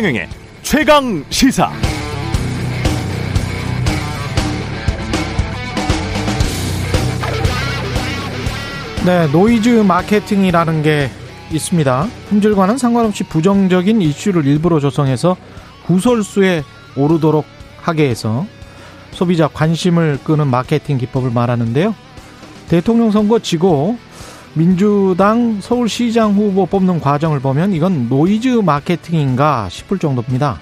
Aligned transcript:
최경영의 0.00 0.28
최강 0.62 1.24
시사. 1.28 1.70
네, 9.04 9.26
노이즈 9.30 9.68
마케팅이라는 9.68 10.82
게 10.82 11.10
있습니다. 11.52 12.06
품질과는 12.30 12.78
상관없이 12.78 13.24
부정적인 13.24 14.00
이슈를 14.00 14.46
일부러 14.46 14.80
조성해서 14.80 15.36
구설수에 15.84 16.62
오르도록 16.96 17.44
하게 17.82 18.08
해서 18.08 18.46
소비자 19.10 19.48
관심을 19.48 20.20
끄는 20.24 20.46
마케팅 20.46 20.96
기법을 20.96 21.30
말하는데요. 21.30 21.94
대통령 22.68 23.10
선거 23.10 23.38
지고 23.38 23.98
민주당 24.54 25.60
서울시장 25.60 26.32
후보 26.34 26.66
뽑는 26.66 27.00
과정을 27.00 27.40
보면 27.40 27.72
이건 27.72 28.08
노이즈 28.08 28.48
마케팅인가 28.48 29.68
싶을 29.68 29.98
정도입니다. 29.98 30.58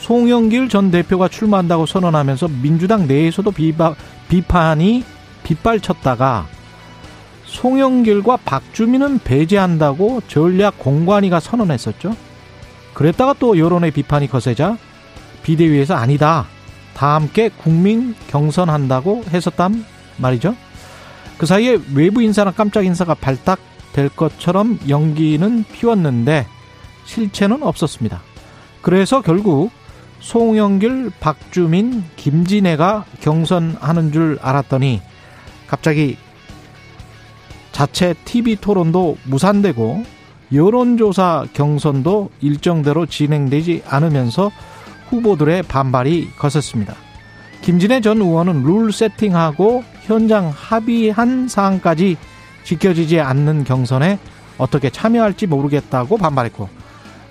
송영길 0.00 0.68
전 0.68 0.90
대표가 0.90 1.28
출마한다고 1.28 1.86
선언하면서 1.86 2.48
민주당 2.62 3.06
내에서도 3.06 3.50
비바, 3.50 3.94
비판이 4.28 5.04
빗발쳤다가 5.44 6.46
송영길과 7.44 8.38
박주민은 8.38 9.20
배제한다고 9.20 10.22
전략 10.26 10.78
공관위가 10.78 11.38
선언했었죠. 11.38 12.16
그랬다가 12.94 13.34
또 13.38 13.58
여론의 13.58 13.90
비판이 13.90 14.28
거세자 14.28 14.78
비대위에서 15.42 15.94
아니다. 15.94 16.46
다 16.94 17.14
함께 17.14 17.50
국민 17.50 18.14
경선한다고 18.28 19.24
했었단 19.32 19.84
말이죠. 20.16 20.56
그 21.42 21.46
사이에 21.46 21.76
외부 21.92 22.22
인사나 22.22 22.52
깜짝 22.52 22.86
인사가 22.86 23.14
발탁될 23.14 24.10
것처럼 24.14 24.78
연기는 24.88 25.64
피웠는데 25.72 26.46
실체는 27.04 27.64
없었습니다. 27.64 28.20
그래서 28.80 29.22
결국 29.22 29.72
송영길, 30.20 31.10
박주민, 31.18 32.04
김진애가 32.14 33.06
경선하는 33.18 34.12
줄 34.12 34.38
알았더니 34.40 35.02
갑자기 35.66 36.16
자체 37.72 38.14
TV 38.24 38.54
토론도 38.54 39.18
무산되고 39.24 40.04
여론조사 40.52 41.46
경선도 41.54 42.30
일정대로 42.40 43.06
진행되지 43.06 43.82
않으면서 43.88 44.52
후보들의 45.08 45.64
반발이 45.64 46.34
거셌습니다. 46.38 46.94
김진애 47.62 48.00
전 48.00 48.18
의원은 48.18 48.62
룰 48.62 48.92
세팅하고 48.92 49.82
현장 50.04 50.52
합의한 50.54 51.48
사항까지 51.48 52.16
지켜지지 52.64 53.20
않는 53.20 53.64
경선에 53.64 54.18
어떻게 54.58 54.90
참여할지 54.90 55.46
모르겠다고 55.46 56.16
반발했고 56.18 56.68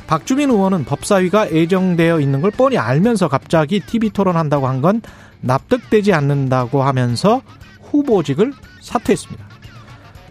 박주민 0.07 0.49
의원은 0.49 0.83
법사위가 0.85 1.47
애정되어 1.47 2.19
있는 2.19 2.41
걸 2.41 2.51
뻔히 2.51 2.77
알면서 2.77 3.29
갑자기 3.29 3.79
TV 3.79 4.09
토론한다고 4.09 4.67
한 4.67 4.81
건 4.81 5.01
납득되지 5.41 6.13
않는다고 6.13 6.83
하면서 6.83 7.41
후보직을 7.89 8.53
사퇴했습니다. 8.81 9.43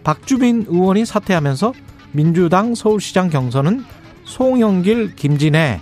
박주민 0.03 0.65
의원이 0.67 1.05
사퇴하면서 1.05 1.73
민주당 2.11 2.75
서울시장 2.75 3.29
경선은 3.29 3.83
송영길, 4.25 5.15
김진애 5.15 5.79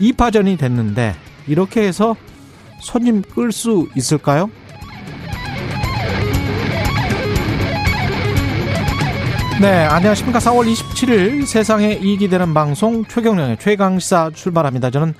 2파전이 0.00 0.58
됐는데 0.58 1.14
이렇게 1.46 1.82
해서 1.86 2.16
손님 2.80 3.22
끌 3.22 3.52
수 3.52 3.88
있을까요? 3.94 4.50
네, 9.60 9.84
안녕하십니까. 9.84 10.38
4월 10.38 10.72
27일 10.72 11.44
세상에 11.44 11.92
이익이 11.92 12.28
되는 12.28 12.54
방송 12.54 13.04
최경령의 13.04 13.58
최강시사 13.58 14.30
출발합니다. 14.32 14.88
저는 14.88 15.12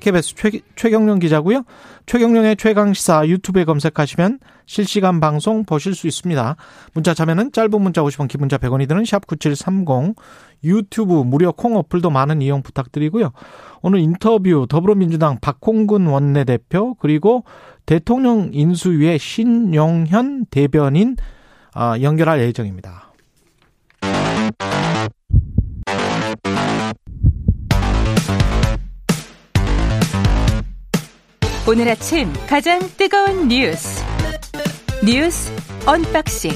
KBS 0.00 0.34
최, 0.34 0.50
최경령 0.76 1.18
기자고요. 1.18 1.64
최경령의 2.06 2.56
최강시사 2.56 3.28
유튜브에 3.28 3.64
검색하시면 3.66 4.38
실시간 4.64 5.20
방송 5.20 5.66
보실 5.66 5.94
수 5.94 6.06
있습니다. 6.06 6.56
문자 6.94 7.12
참여는 7.12 7.52
짧은 7.52 7.82
문자 7.82 8.00
50원, 8.00 8.28
긴 8.28 8.40
문자 8.40 8.56
100원이 8.56 8.88
드는 8.88 9.04
샵 9.04 9.26
9730 9.26 10.16
유튜브 10.64 11.12
무료 11.12 11.52
콩 11.52 11.76
어플도 11.76 12.08
많은 12.08 12.40
이용 12.40 12.62
부탁드리고요. 12.62 13.32
오늘 13.82 13.98
인터뷰 13.98 14.66
더불어민주당 14.70 15.36
박홍근 15.38 16.06
원내대표 16.06 16.94
그리고 16.94 17.44
대통령 17.84 18.48
인수위의 18.54 19.18
신용현 19.18 20.46
대변인 20.46 21.16
아, 21.74 21.98
연결할 22.00 22.40
예정입니다. 22.40 23.11
오늘 31.68 31.88
아침 31.88 32.32
가장 32.48 32.80
뜨거운 32.96 33.46
뉴스 33.48 34.04
뉴스 35.04 35.52
unboxing 35.86 36.50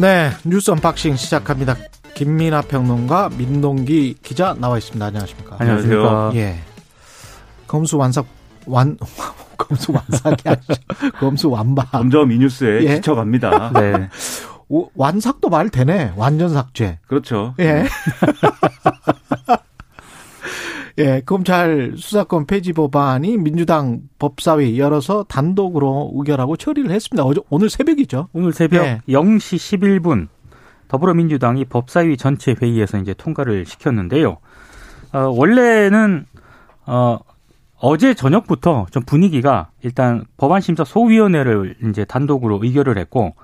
네 0.00 0.30
뉴스 0.44 0.70
unboxing 0.70 1.16
시작합니다. 1.16 1.76
김민아 2.14 2.62
평론가 2.62 3.30
민동기 3.36 4.16
기자 4.22 4.54
나와 4.58 4.78
있습니다. 4.78 5.04
안녕하십니까? 5.04 5.56
안녕하세요. 5.58 6.32
예. 6.34 6.60
검수 7.66 7.96
완삭 7.98 8.26
완 8.66 8.96
검수 9.58 9.92
완삭이 9.92 10.48
아니죠. 10.48 10.74
검수 11.18 11.50
완박. 11.50 11.90
점점 11.90 12.30
이 12.30 12.38
뉴스에 12.38 12.84
예. 12.84 12.94
지쳐갑니다. 12.96 13.72
네. 13.80 14.08
오, 14.68 14.88
완삭도 14.94 15.48
말 15.48 15.68
되네. 15.70 16.12
완전 16.16 16.48
삭제. 16.50 16.98
그렇죠. 17.06 17.54
예. 17.58 17.84
예, 20.98 21.20
검찰 21.26 21.94
수사권 21.96 22.46
폐지 22.46 22.72
법안이 22.72 23.38
민주당 23.38 24.02
법사위 24.18 24.78
열어서 24.78 25.24
단독으로 25.24 26.12
의결하고 26.14 26.56
처리를 26.56 26.90
했습니다. 26.90 27.24
어제, 27.24 27.40
오늘 27.50 27.68
새벽이죠. 27.68 28.28
오늘 28.32 28.52
새벽 28.52 28.84
예. 28.84 29.00
0시 29.08 30.00
11분 30.00 30.28
더불어민주당이 30.86 31.64
법사위 31.64 32.16
전체 32.16 32.54
회의에서 32.60 32.98
이제 32.98 33.12
통과를 33.14 33.66
시켰는데요. 33.66 34.36
어, 35.12 35.18
원래는 35.18 36.26
어, 36.86 37.18
어제 37.78 38.14
저녁부터 38.14 38.86
좀 38.92 39.02
분위기가 39.02 39.70
일단 39.82 40.24
법안심사 40.36 40.84
소위원회를 40.84 41.76
이제 41.90 42.04
단독으로 42.04 42.60
의결을 42.62 42.98
했고 42.98 43.34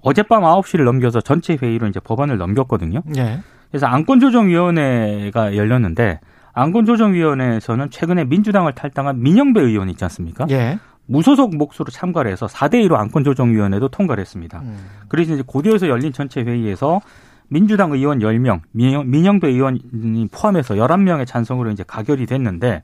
어젯밤 0.00 0.42
9시를 0.42 0.84
넘겨서 0.84 1.20
전체 1.20 1.58
회의로 1.60 1.86
이제 1.86 2.00
법안을 2.00 2.38
넘겼거든요. 2.38 3.02
예. 3.18 3.40
그래서 3.70 3.86
안건조정위원회가 3.86 5.56
열렸는데 5.56 6.20
안건조정위원회에서는 6.58 7.90
최근에 7.90 8.24
민주당을 8.24 8.74
탈당한 8.74 9.22
민영배 9.22 9.60
의원 9.60 9.88
있지 9.90 10.04
않습니까? 10.04 10.46
예. 10.50 10.78
무소속 11.06 11.56
몫으로 11.56 11.86
참가를 11.90 12.30
해서 12.30 12.46
4대 12.46 12.86
2로 12.86 12.96
안건조정위원회도 12.96 13.88
통과를 13.88 14.20
했습니다. 14.20 14.60
음. 14.60 14.76
그래서 15.08 15.34
이제 15.34 15.42
고대에서 15.46 15.88
열린 15.88 16.12
전체 16.12 16.42
회의에서 16.42 17.00
민주당 17.48 17.92
의원 17.92 18.18
10명, 18.18 18.60
민영, 18.72 19.10
민영배 19.10 19.48
의원이 19.48 20.28
포함해서 20.30 20.74
11명의 20.74 21.26
찬성으로 21.26 21.70
이제 21.70 21.82
가결이 21.86 22.26
됐는데 22.26 22.82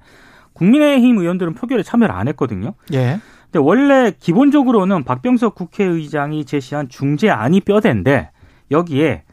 국민의힘 0.55 1.19
의원들은 1.19 1.55
표결에 1.55 1.83
참여를 1.83 2.15
안 2.15 2.29
했거든요. 2.29 2.75
예. 2.95 3.19
근데 3.45 3.59
원래 3.59 4.13
기본적으로는 4.19 5.05
박병석 5.05 5.55
국회의장이 5.55 6.45
제시한 6.45 6.89
중재안이 6.89 7.61
뼈대인데 7.61 8.31
여기에 8.71 9.25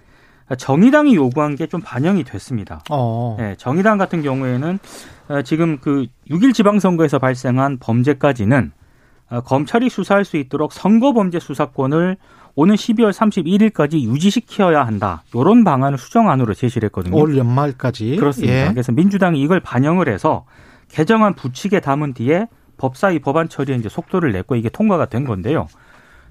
정의당이 0.55 1.15
요구한 1.15 1.55
게 1.55 1.67
좀 1.67 1.79
반영이 1.81 2.23
됐습니다. 2.25 2.81
어. 2.89 3.37
네, 3.39 3.55
정의당 3.57 3.97
같은 3.97 4.21
경우에는 4.21 4.79
어, 5.29 5.41
지금 5.43 5.77
그 5.79 6.07
6일 6.29 6.53
지방선거에서 6.53 7.19
발생한 7.19 7.77
범죄까지는 7.79 8.71
어, 9.29 9.41
검찰이 9.41 9.89
수사할 9.89 10.25
수 10.25 10.35
있도록 10.37 10.73
선거범죄 10.73 11.39
수사권을 11.39 12.17
오는 12.55 12.75
12월 12.75 13.13
31일까지 13.13 14.01
유지시켜야 14.01 14.85
한다. 14.85 15.23
이런 15.33 15.63
방안을 15.63 15.97
수정안으로 15.97 16.53
제시를 16.53 16.87
했거든요. 16.87 17.15
올 17.15 17.37
연말까지. 17.37 18.17
그렇습니다. 18.17 18.53
예. 18.53 18.69
그래서 18.71 18.91
민주당이 18.91 19.41
이걸 19.41 19.61
반영을 19.61 20.09
해서 20.09 20.43
개정안 20.89 21.35
부칙에 21.35 21.79
담은 21.79 22.13
뒤에 22.13 22.47
법사위 22.75 23.19
법안 23.19 23.47
처리에 23.47 23.75
이제 23.77 23.87
속도를 23.87 24.33
냈고 24.33 24.55
이게 24.57 24.67
통과가 24.67 25.05
된 25.05 25.23
건데요. 25.23 25.67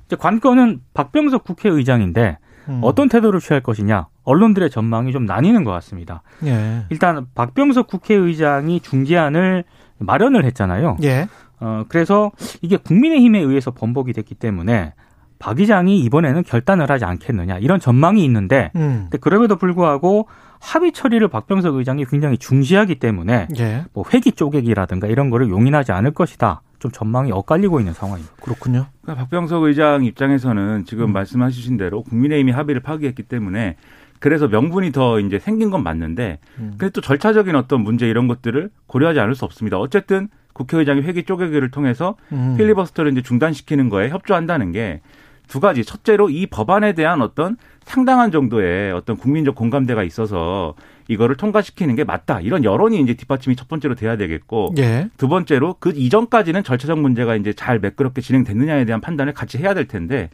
이제 0.07 0.17
관건은 0.17 0.81
박병석 0.93 1.45
국회의장인데 1.45 2.37
음. 2.69 2.81
어떤 2.83 3.09
태도를 3.09 3.41
취할 3.41 3.63
것이냐 3.63 4.09
언론들의 4.31 4.71
전망이 4.71 5.13
좀 5.13 5.27
나뉘는 5.27 5.65
것 5.65 5.73
같습니다. 5.73 6.23
예. 6.45 6.85
일단 6.91 7.27
박병석 7.35 7.87
국회의장이 7.89 8.81
중재안을 8.81 9.65
마련을 9.99 10.45
했잖아요. 10.47 10.97
예. 11.03 11.29
어 11.61 11.85
그래서 11.89 12.31
이게 12.63 12.77
국민의힘에 12.77 13.39
의해서 13.39 13.71
번복이 13.71 14.13
됐기 14.15 14.35
때문에 14.35 14.95
박 15.39 15.59
의장이 15.59 16.01
이번에는 16.01 16.43
결단을 16.45 16.91
하지 16.91 17.05
않겠느냐 17.05 17.59
이런 17.59 17.81
전망이 17.81 18.25
있는데 18.25 18.71
음. 18.77 19.09
근데 19.11 19.19
그럼에도 19.19 19.57
불구하고 19.57 20.29
합의 20.61 20.93
처리를 20.93 21.29
박병석 21.29 21.75
의장이 21.77 22.05
굉장히 22.05 22.37
중시하기 22.39 22.97
때문에 22.97 23.49
예. 23.59 23.85
뭐 23.95 24.05
회기 24.13 24.33
쪼개기라든가 24.33 25.07
이런 25.07 25.31
거를 25.31 25.49
용인하지 25.49 25.93
않을 25.93 26.13
것이다. 26.13 26.63
좀 26.79 26.91
전망이 26.91 27.33
엇갈리고 27.33 27.79
있는 27.79 27.93
상황입니다. 27.93 28.35
그렇군요. 28.41 28.87
그러니까 29.03 29.23
박병석 29.23 29.65
의장 29.65 30.05
입장에서는 30.05 30.85
지금 30.87 31.07
음. 31.07 31.13
말씀하신 31.13 31.77
대로 31.77 32.03
국민의힘이 32.03 32.53
합의를 32.53 32.83
파기했기 32.83 33.23
때문에 33.25 33.77
그래서 34.21 34.47
명분이 34.47 34.93
더 34.93 35.19
이제 35.19 35.39
생긴 35.39 35.71
건 35.71 35.83
맞는데 35.83 36.39
음. 36.59 36.75
근데 36.79 36.91
또 36.91 37.01
절차적인 37.01 37.57
어떤 37.57 37.81
문제 37.83 38.09
이런 38.09 38.29
것들을 38.29 38.71
고려하지 38.87 39.19
않을 39.19 39.35
수 39.35 39.45
없습니다. 39.45 39.79
어쨌든 39.79 40.29
국회의장이 40.53 41.01
회기 41.03 41.25
쪼개기를 41.25 41.71
통해서 41.71 42.17
음. 42.33 42.55
필리버스터를 42.57 43.13
이제 43.13 43.23
중단시키는 43.23 43.89
거에 43.89 44.11
협조한다는 44.11 44.73
게 44.73 45.01
두 45.51 45.59
가지. 45.59 45.85
첫째로 45.85 46.31
이 46.31 46.47
법안에 46.47 46.95
대한 46.95 47.21
어떤 47.21 47.57
상당한 47.83 48.31
정도의 48.31 48.93
어떤 48.93 49.17
국민적 49.17 49.57
공감대가 49.57 50.05
있어서 50.05 50.75
이거를 51.09 51.37
통과시키는 51.37 51.97
게 51.97 52.05
맞다. 52.05 52.41
이런 52.41 52.63
여론이 52.63 53.01
이제 53.01 53.15
뒷받침이 53.15 53.57
첫 53.57 53.67
번째로 53.67 53.97
돼야 53.97 54.17
되겠고 54.17 54.75
예. 54.79 55.11
두 55.17 55.27
번째로 55.27 55.75
그 55.81 55.93
이전까지는 55.95 56.63
절차적 56.63 57.01
문제가 57.01 57.35
이제 57.35 57.53
잘 57.53 57.81
매끄럽게 57.81 58.21
진행됐느냐에 58.21 58.85
대한 58.85 59.01
판단을 59.01 59.35
같이 59.35 59.59
해야 59.59 59.75
될 59.75 59.89
텐데 59.89 60.31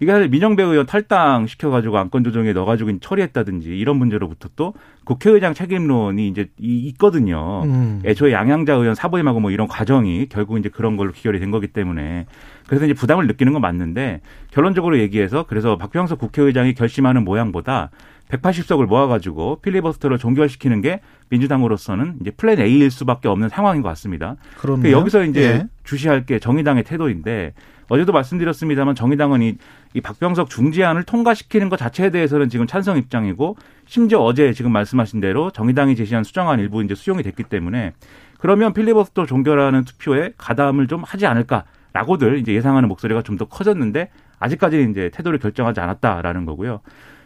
이게 0.00 0.12
사실 0.12 0.28
민정배 0.28 0.62
의원 0.62 0.86
탈당 0.86 1.46
시켜가지고 1.46 1.98
안건 1.98 2.22
조정에 2.22 2.52
넣어가지고 2.52 2.98
처리했다든지 3.00 3.76
이런 3.76 3.96
문제로부터 3.96 4.48
또 4.54 4.74
국회의장 5.04 5.54
책임론이 5.54 6.28
이제 6.28 6.48
이- 6.58 6.86
있거든요. 6.90 7.62
음. 7.64 8.00
애초에 8.04 8.32
양양자 8.32 8.74
의원 8.74 8.94
사보임하고 8.94 9.40
뭐 9.40 9.50
이런 9.50 9.66
과정이 9.66 10.26
결국 10.28 10.58
이제 10.58 10.68
그런 10.68 10.96
걸로 10.96 11.10
귀결이 11.12 11.40
된 11.40 11.50
거기 11.50 11.66
때문에 11.68 12.26
그래서 12.68 12.84
이제 12.84 12.94
부담을 12.94 13.26
느끼는 13.26 13.52
건 13.54 13.62
맞는데 13.62 14.20
결론적으로 14.52 14.98
얘기해서 14.98 15.46
그래서 15.48 15.76
박병석 15.78 16.18
국회의장이 16.20 16.74
결심하는 16.74 17.24
모양보다 17.24 17.90
180석을 18.30 18.86
모아가지고 18.86 19.60
필리버스터를 19.62 20.18
종결시키는 20.18 20.82
게 20.82 21.00
민주당으로서는 21.30 22.16
이제 22.20 22.30
플랜 22.30 22.60
A일 22.60 22.90
수밖에 22.90 23.26
없는 23.26 23.48
상황인 23.48 23.82
것 23.82 23.88
같습니다. 23.88 24.36
그럼 24.58 24.82
그 24.82 24.92
여기서 24.92 25.24
이제 25.24 25.40
예. 25.42 25.66
주시할 25.84 26.26
게 26.26 26.38
정의당의 26.38 26.84
태도인데 26.84 27.54
어제도 27.88 28.12
말씀드렸습니다만 28.12 28.94
정의당은 28.94 29.42
이, 29.42 29.56
이 29.94 30.00
박병석 30.00 30.50
중지안을 30.50 31.04
통과시키는 31.04 31.68
것 31.68 31.76
자체에 31.76 32.10
대해서는 32.10 32.48
지금 32.48 32.66
찬성 32.66 32.96
입장이고 32.98 33.56
심지어 33.86 34.20
어제 34.20 34.52
지금 34.52 34.72
말씀하신 34.72 35.20
대로 35.20 35.50
정의당이 35.50 35.96
제시한 35.96 36.24
수정안 36.24 36.60
일부 36.60 36.82
이제 36.82 36.94
수용이 36.94 37.22
됐기 37.22 37.44
때문에 37.44 37.92
그러면 38.38 38.72
필리버스터 38.72 39.26
종결하는 39.26 39.84
투표에 39.84 40.32
가담을 40.36 40.86
좀 40.86 41.02
하지 41.02 41.26
않을까라고들 41.26 42.38
이제 42.38 42.52
예상하는 42.52 42.88
목소리가 42.88 43.22
좀 43.22 43.38
더 43.38 43.46
커졌는데 43.46 44.10
아직까지는 44.38 44.90
이제 44.90 45.10
태도를 45.12 45.38
결정하지 45.38 45.80
않았다라는 45.80 46.44
거고요. 46.44 46.80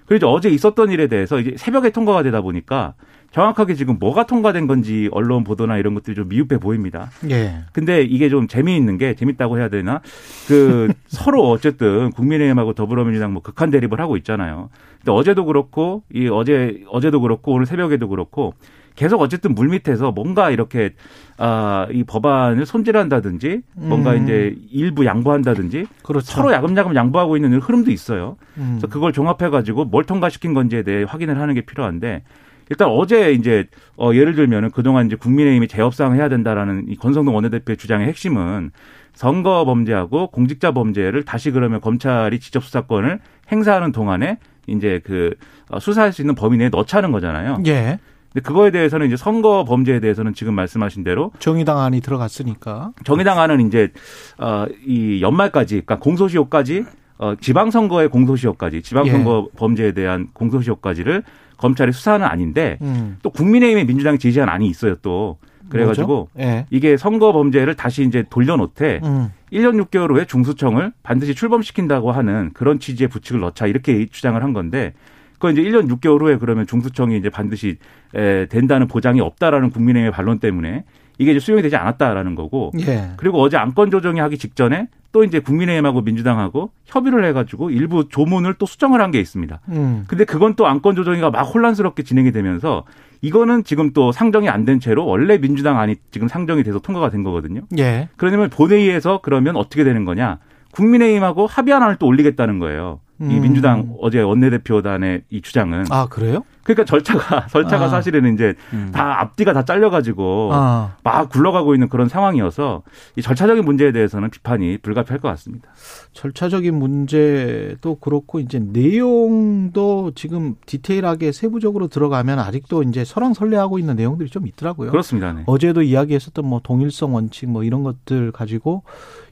그리고 0.07 0.29
어제 0.29 0.49
있었던 0.49 0.91
일에 0.91 1.07
대해서 1.07 1.39
이제 1.39 1.55
새벽에 1.57 1.91
통과가 1.91 2.23
되다 2.23 2.41
보니까 2.41 2.95
정확하게 3.33 3.75
지금 3.75 3.99
뭐가 3.99 4.27
통과된 4.27 4.67
건지 4.67 5.09
언론 5.11 5.43
보도나 5.43 5.79
이런 5.79 5.95
것들이 5.95 6.15
좀 6.15 6.29
미흡해 6.29 6.59
보입니다. 6.59 7.11
예. 7.31 7.61
근데 7.73 8.03
이게 8.03 8.29
좀 8.29 8.47
재미있는 8.47 8.99
게 8.99 9.15
재밌다고 9.15 9.59
해야 9.59 9.69
되나? 9.69 10.01
그 10.49 10.93
서로 11.09 11.49
어쨌든 11.51 12.11
국민의힘하고 12.13 12.75
더불어민주당 12.75 13.33
뭐 13.33 13.43
극한 13.43 13.71
대립을 13.71 14.01
하고 14.01 14.17
있잖아요. 14.19 14.69
근데 14.99 15.13
어제도 15.13 15.45
그렇고 15.45 16.03
이 16.13 16.29
어제 16.29 16.83
어제도 16.91 17.21
그렇고 17.21 17.53
오늘 17.53 17.67
새벽에도 17.67 18.09
그렇고 18.09 18.55
계속 18.95 19.23
어쨌든 19.23 19.55
물 19.55 19.69
밑에서 19.69 20.13
뭔가 20.13 20.51
이렇게 20.51 20.93
아 21.39 21.87
이 21.91 22.05
법안을 22.05 22.67
손질한다든지 22.67 23.63
뭔가 23.75 24.13
음. 24.13 24.23
이제 24.23 24.55
일부 24.71 25.05
양보한다든지 25.07 25.87
그렇죠. 26.03 26.27
서로 26.27 26.53
야금야금 26.53 26.95
양보하고 26.95 27.37
있는 27.37 27.59
흐름도 27.59 27.91
있어요. 27.91 28.37
음. 28.59 28.79
그래서 28.79 28.87
그걸 28.89 29.13
종합해 29.13 29.51
가지고 29.51 29.85
뭘 29.87 30.05
통과시킨 30.05 30.55
건지에 30.55 30.83
대해 30.83 31.05
확인을 31.05 31.41
하는 31.41 31.55
게 31.55 31.63
필요한데 31.63 32.23
일단 32.73 32.89
어제 32.89 33.33
이제 33.35 33.67
어 33.99 34.15
예를 34.15 34.35
들면은 34.35 34.71
그동안 34.71 35.05
이제 35.05 35.15
국민의힘이 35.15 35.69
재협상 35.69 36.15
해야 36.15 36.31
된다라는 36.31 36.87
이 36.89 36.97
권성동 36.97 37.35
원내대표의 37.35 37.77
주장의 37.77 38.09
핵심은 38.09 38.71
선거 39.13 39.67
범죄하고 39.67 40.29
공직자 40.29 40.73
범죄를 40.73 41.23
다시 41.23 41.51
그러면 41.51 41.83
검찰이 41.83 42.41
직접 42.41 42.65
수사권을 42.65 43.21
행사하는 43.53 43.93
동안에 43.93 44.39
이제 44.69 45.03
그 45.05 45.35
어, 45.69 45.81
수사할 45.81 46.15
수 46.15 46.23
있는 46.23 46.35
범위 46.35 46.57
내에 46.57 46.71
넣자는 46.71 47.13
거잖아요. 47.13 47.59
예. 47.67 47.99
근데 48.33 48.41
그거에 48.43 48.71
대해서는 48.71 49.07
이제 49.07 49.19
선거 49.19 49.67
범죄에 49.67 50.01
대해서는 50.01 50.33
지금 50.33 50.55
말씀하신 50.55 51.05
대로 51.05 51.31
정의당 51.41 51.79
안이 51.79 52.01
들어갔으니까. 52.01 52.93
정의당 53.05 53.39
안은 53.39 53.67
이제 53.67 53.93
어이 54.39 55.21
연말까지 55.21 55.83
그러니까 55.83 55.99
공소시효까지 55.99 56.87
어 57.19 57.35
지방선거의 57.39 58.09
공소시효까지 58.09 58.81
지방선거 58.81 59.49
예. 59.53 59.59
범죄에 59.59 59.93
대한 59.93 60.29
공소시효까지를 60.33 61.23
검찰이 61.63 61.93
수사는 61.93 62.27
아닌데 62.27 62.77
음. 62.83 63.19
또 63.23 63.31
국민의힘에 63.31 63.85
민주당이 63.85 64.19
제시한 64.19 64.49
안이 64.49 64.67
있어요 64.67 64.97
또 64.97 65.39
그래가지고? 65.69 66.29
예. 66.39 66.67
이게 66.69 66.99
선거 66.99 67.33
범죄를 67.33 67.77
다시 67.77 68.03
이제 68.03 68.25
돌려놓되 68.29 69.01
음. 69.05 69.31
1년 69.53 69.83
6개월 69.87 70.11
후에 70.11 70.27
중수청을 70.27 70.93
반드시 71.03 71.35
출범시킨다고 71.35 72.13
하는 72.13 72.51
그런 72.53 72.79
취지의 72.79 73.09
부칙을 73.09 73.41
넣자 73.41 73.67
이렇게 73.67 74.05
주장을 74.07 74.43
한 74.43 74.53
건데 74.53 74.93
그건 75.35 75.53
이제 75.53 75.63
1년 75.63 75.89
6개월 75.89 76.21
후에 76.21 76.37
그러면 76.37 76.67
중수청이 76.67 77.17
이제 77.17 77.31
반드시 77.31 77.79
에, 78.15 78.47
된다는 78.47 78.87
보장이 78.87 79.21
없다라는 79.21 79.71
국민의힘의 79.71 80.11
반론 80.13 80.41
때문에 80.41 80.85
이게 81.19 81.31
이제 81.33 81.41
수용이 81.41 81.63
되지 81.63 81.77
않았다라는 81.77 82.35
거고 82.35 82.73
예. 82.87 83.11
그리고 83.17 83.41
어제 83.41 83.57
안건 83.57 83.91
조정이 83.91 84.19
하기 84.21 84.39
직전에 84.39 84.89
또 85.13 85.25
이제 85.25 85.41
국민의힘하고 85.41 86.01
민주당하고 86.01 86.71
협의를 86.87 87.25
해가지고 87.27 87.71
일부 87.71 88.09
조문을 88.09 88.55
또 88.55 88.65
수정을 88.67 89.01
한 89.03 89.11
게 89.13 89.21
있습니다. 89.21 89.61
음. 89.69 90.05
근데 90.07 90.25
그건 90.25 90.55
또 90.55 90.67
안건 90.67 90.97
조정이가 90.97 91.31
막 91.31 91.43
혼란스럽게 91.43 92.03
진행이 92.03 92.33
되면서 92.33 92.85
이거는 93.21 93.63
지금 93.65 93.93
또 93.93 94.11
상정이 94.11 94.49
안 94.49 94.65
된 94.65 94.81
채로 94.81 95.05
원래 95.07 95.39
민주당 95.39 95.79
안이 95.79 95.97
지금 96.11 96.29
상정이 96.29 96.63
돼서 96.63 96.79
통과가 96.79 97.11
된 97.11 97.23
거거든요. 97.23 97.61
예. 97.79 98.09
그러면 98.17 98.49
본회의에서 98.49 99.21
그러면 99.23 99.57
어떻게 99.57 99.85
되는 99.85 100.05
거냐? 100.07 100.39
국민의힘하고 100.73 101.47
합의한 101.47 101.83
안을 101.83 101.97
또 101.97 102.07
올리겠다는 102.07 102.59
거예요. 102.59 103.01
이 103.31 103.37
음. 103.37 103.43
민주당 103.43 103.95
어제 104.01 104.21
원내대표단의 104.21 105.23
이 105.31 105.43
주장은. 105.43 105.85
아, 105.91 106.07
그래요? 106.07 106.45
그러니까 106.65 106.85
절차가 106.85 107.47
절차가 107.51 107.87
아. 107.87 107.89
사실은 107.89 108.35
이제 108.35 108.55
음. 108.73 108.91
다 108.93 109.21
앞뒤가 109.21 109.53
다 109.53 109.65
잘려가지고 109.65 110.51
아. 110.53 110.97
막 111.03 111.29
굴러가고 111.29 111.75
있는 111.75 111.89
그런 111.89 112.09
상황이어서 112.09 112.83
이 113.17 113.23
절차적인 113.23 113.65
문제에 113.65 113.93
대해서는 113.93 114.31
비판이 114.31 114.79
불가피할 114.79 115.21
것 115.21 115.29
같습니다. 115.29 115.69
절차적인 116.13 116.75
문제도 116.75 117.95
그렇고 117.97 118.39
이제 118.39 118.59
내용도 118.59 120.13
지금 120.15 120.57
디테일하게 120.67 121.33
세부적으로 121.33 121.89
들어가면 121.89 122.39
아직도 122.39 122.83
이제 122.85 123.05
설왕설래하고 123.05 123.79
있는 123.79 123.97
내용들이 123.97 124.31
좀 124.31 124.47
있더라고요. 124.47 124.91
그렇습니다. 124.91 125.33
네. 125.33 125.43
어제도 125.47 125.83
이야기했었던 125.83 126.45
뭐 126.47 126.61
동일성 126.63 127.15
원칙 127.15 127.51
뭐 127.51 127.65
이런 127.65 127.83
것들 127.83 128.33
가지고 128.33 128.83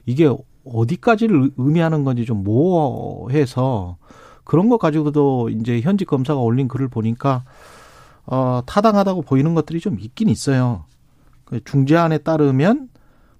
이게 0.05 0.29
어디까지를 0.63 1.51
의미하는 1.57 2.03
건지 2.03 2.25
좀 2.25 2.43
모호해서 2.43 3.97
그런 4.43 4.69
것 4.69 4.77
가지고도 4.77 5.49
이제 5.49 5.81
현직 5.81 6.05
검사가 6.05 6.39
올린 6.39 6.67
글을 6.67 6.87
보니까 6.87 7.43
어 8.25 8.61
타당하다고 8.65 9.23
보이는 9.23 9.53
것들이 9.53 9.79
좀 9.79 9.99
있긴 9.99 10.29
있어요. 10.29 10.85
그 11.45 11.63
중재안에 11.63 12.19
따르면 12.19 12.89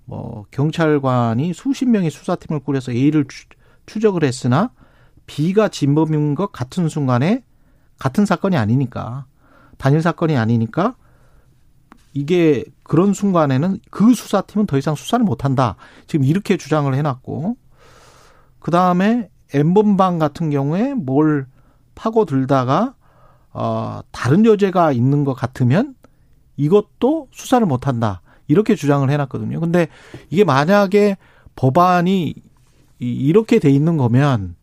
뭐 0.05 0.46
경찰관이 0.51 1.53
수십 1.53 1.86
명의 1.86 2.10
수사팀을 2.10 2.62
꾸려서 2.62 2.91
A를 2.91 3.25
추, 3.27 3.46
추적을 3.86 4.24
했으나 4.24 4.72
B가 5.25 5.69
진범인 5.69 6.36
것 6.36 6.51
같은 6.51 6.89
순간에 6.89 7.43
같은 8.00 8.25
사건이 8.25 8.57
아니니까 8.57 9.25
단일 9.77 10.01
사건이 10.01 10.36
아니니까 10.38 10.96
이게 12.13 12.63
그런 12.84 13.13
순간에는 13.13 13.80
그 13.89 14.13
수사팀은 14.13 14.65
더 14.65 14.77
이상 14.77 14.96
수사를 14.96 15.24
못한다. 15.24 15.75
지금 16.08 16.25
이렇게 16.25 16.58
주장을 16.58 16.94
해놨고 16.94 17.56
그 18.60 18.72
다음에 18.72 19.30
엠번방 19.53 20.20
같은 20.20 20.50
경우에 20.50 20.94
뭘 20.94 21.48
파고들다가 21.96 22.96
어 23.53 24.01
다른 24.12 24.46
여죄가 24.46 24.91
있는 24.91 25.24
것 25.25 25.34
같으면 25.34 25.96
이것도 26.58 27.27
수사를 27.32 27.65
못한다. 27.65 28.22
이렇게 28.48 28.75
주장을 28.75 29.10
해놨거든요. 29.10 29.60
근데 29.60 29.88
이게 30.30 30.44
만약에 30.44 31.18
법안이 31.56 32.27
이- 32.27 32.36
이렇게 33.00 33.60
돼 33.60 33.70
있는 33.70 33.98
거면 33.98 34.56